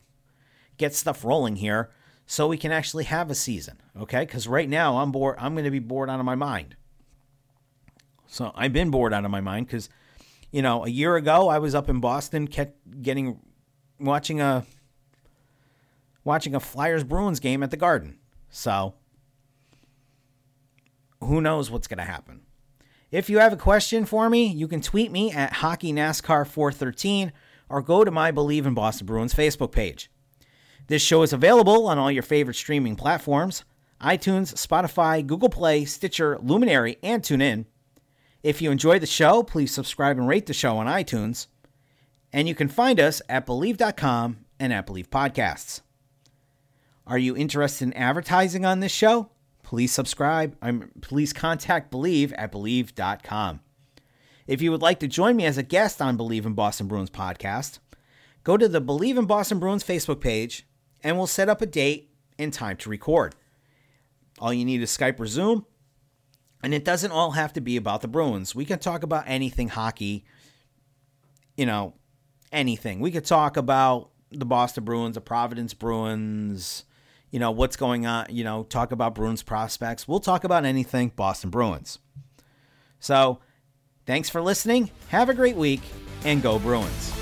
get 0.76 0.94
stuff 0.94 1.24
rolling 1.24 1.56
here 1.56 1.90
so 2.26 2.48
we 2.48 2.56
can 2.56 2.72
actually 2.72 3.04
have 3.04 3.30
a 3.30 3.34
season, 3.34 3.80
okay? 3.98 4.20
Because 4.20 4.48
right 4.48 4.68
now 4.68 4.98
I'm 4.98 5.12
bored. 5.12 5.36
I'm 5.38 5.54
going 5.54 5.64
to 5.64 5.70
be 5.70 5.78
bored 5.78 6.08
out 6.08 6.18
of 6.18 6.24
my 6.24 6.34
mind. 6.34 6.76
So 8.26 8.52
I've 8.54 8.72
been 8.72 8.90
bored 8.90 9.12
out 9.12 9.24
of 9.24 9.30
my 9.30 9.40
mind 9.40 9.66
because, 9.66 9.88
you 10.50 10.62
know, 10.62 10.84
a 10.84 10.88
year 10.88 11.16
ago 11.16 11.48
I 11.48 11.58
was 11.58 11.74
up 11.74 11.88
in 11.90 12.00
Boston, 12.00 12.48
kept 12.48 13.02
getting 13.02 13.38
watching 14.00 14.40
a 14.40 14.64
watching 16.24 16.54
a 16.54 16.60
Flyers 16.60 17.04
Bruins 17.04 17.40
game 17.40 17.62
at 17.62 17.70
the 17.70 17.76
Garden. 17.76 18.18
So 18.48 18.94
who 21.20 21.40
knows 21.40 21.70
what's 21.70 21.86
going 21.86 21.98
to 21.98 22.04
happen? 22.04 22.42
If 23.10 23.28
you 23.28 23.38
have 23.38 23.52
a 23.52 23.56
question 23.56 24.06
for 24.06 24.30
me, 24.30 24.46
you 24.46 24.66
can 24.66 24.80
tweet 24.80 25.12
me 25.12 25.30
at 25.32 25.52
HockeyNASCAR413 25.54 27.32
or 27.68 27.82
go 27.82 28.04
to 28.04 28.10
my 28.10 28.30
Believe 28.30 28.64
in 28.64 28.72
Boston 28.72 29.06
Bruins 29.06 29.34
Facebook 29.34 29.72
page. 29.72 30.10
This 30.92 31.00
show 31.00 31.22
is 31.22 31.32
available 31.32 31.86
on 31.86 31.96
all 31.96 32.10
your 32.10 32.22
favorite 32.22 32.52
streaming 32.52 32.96
platforms 32.96 33.64
iTunes, 34.02 34.52
Spotify, 34.52 35.26
Google 35.26 35.48
Play, 35.48 35.86
Stitcher, 35.86 36.38
Luminary, 36.42 36.98
and 37.02 37.22
TuneIn. 37.22 37.64
If 38.42 38.60
you 38.60 38.70
enjoy 38.70 38.98
the 38.98 39.06
show, 39.06 39.42
please 39.42 39.72
subscribe 39.72 40.18
and 40.18 40.28
rate 40.28 40.44
the 40.44 40.52
show 40.52 40.76
on 40.76 40.86
iTunes. 40.86 41.46
And 42.30 42.46
you 42.46 42.54
can 42.54 42.68
find 42.68 43.00
us 43.00 43.22
at 43.26 43.46
Believe.com 43.46 44.44
and 44.60 44.70
at 44.70 44.84
Believe 44.84 45.08
Podcasts. 45.08 45.80
Are 47.06 47.16
you 47.16 47.34
interested 47.34 47.86
in 47.86 47.94
advertising 47.94 48.66
on 48.66 48.80
this 48.80 48.92
show? 48.92 49.30
Please 49.62 49.92
subscribe. 49.92 50.58
Please 51.00 51.32
contact 51.32 51.90
Believe 51.90 52.34
at 52.34 52.52
Believe.com. 52.52 53.60
If 54.46 54.60
you 54.60 54.70
would 54.70 54.82
like 54.82 55.00
to 55.00 55.08
join 55.08 55.36
me 55.36 55.46
as 55.46 55.56
a 55.56 55.62
guest 55.62 56.02
on 56.02 56.18
Believe 56.18 56.44
in 56.44 56.52
Boston 56.52 56.86
Bruins 56.86 57.08
podcast, 57.08 57.78
go 58.44 58.58
to 58.58 58.68
the 58.68 58.82
Believe 58.82 59.16
in 59.16 59.24
Boston 59.24 59.58
Bruins 59.58 59.82
Facebook 59.82 60.20
page 60.20 60.66
and 61.02 61.16
we'll 61.16 61.26
set 61.26 61.48
up 61.48 61.62
a 61.62 61.66
date 61.66 62.10
and 62.38 62.52
time 62.52 62.76
to 62.78 62.90
record. 62.90 63.34
All 64.38 64.52
you 64.52 64.64
need 64.64 64.82
is 64.82 64.96
Skype 64.96 65.20
or 65.20 65.26
Zoom, 65.26 65.66
and 66.62 66.74
it 66.74 66.84
doesn't 66.84 67.10
all 67.10 67.32
have 67.32 67.52
to 67.54 67.60
be 67.60 67.76
about 67.76 68.00
the 68.00 68.08
Bruins. 68.08 68.54
We 68.54 68.64
can 68.64 68.78
talk 68.78 69.02
about 69.02 69.24
anything 69.26 69.68
hockey, 69.68 70.24
you 71.56 71.66
know, 71.66 71.94
anything. 72.50 73.00
We 73.00 73.10
could 73.10 73.24
talk 73.24 73.56
about 73.56 74.10
the 74.30 74.44
Boston 74.44 74.84
Bruins, 74.84 75.14
the 75.14 75.20
Providence 75.20 75.74
Bruins, 75.74 76.84
you 77.30 77.38
know, 77.38 77.50
what's 77.50 77.76
going 77.76 78.06
on, 78.06 78.26
you 78.30 78.44
know, 78.44 78.64
talk 78.64 78.92
about 78.92 79.14
Bruins 79.14 79.42
prospects. 79.42 80.06
We'll 80.06 80.20
talk 80.20 80.44
about 80.44 80.64
anything 80.64 81.12
Boston 81.14 81.50
Bruins. 81.50 81.98
So, 83.00 83.40
thanks 84.06 84.30
for 84.30 84.40
listening. 84.40 84.90
Have 85.08 85.28
a 85.28 85.34
great 85.34 85.56
week 85.56 85.82
and 86.24 86.42
go 86.42 86.58
Bruins. 86.58 87.21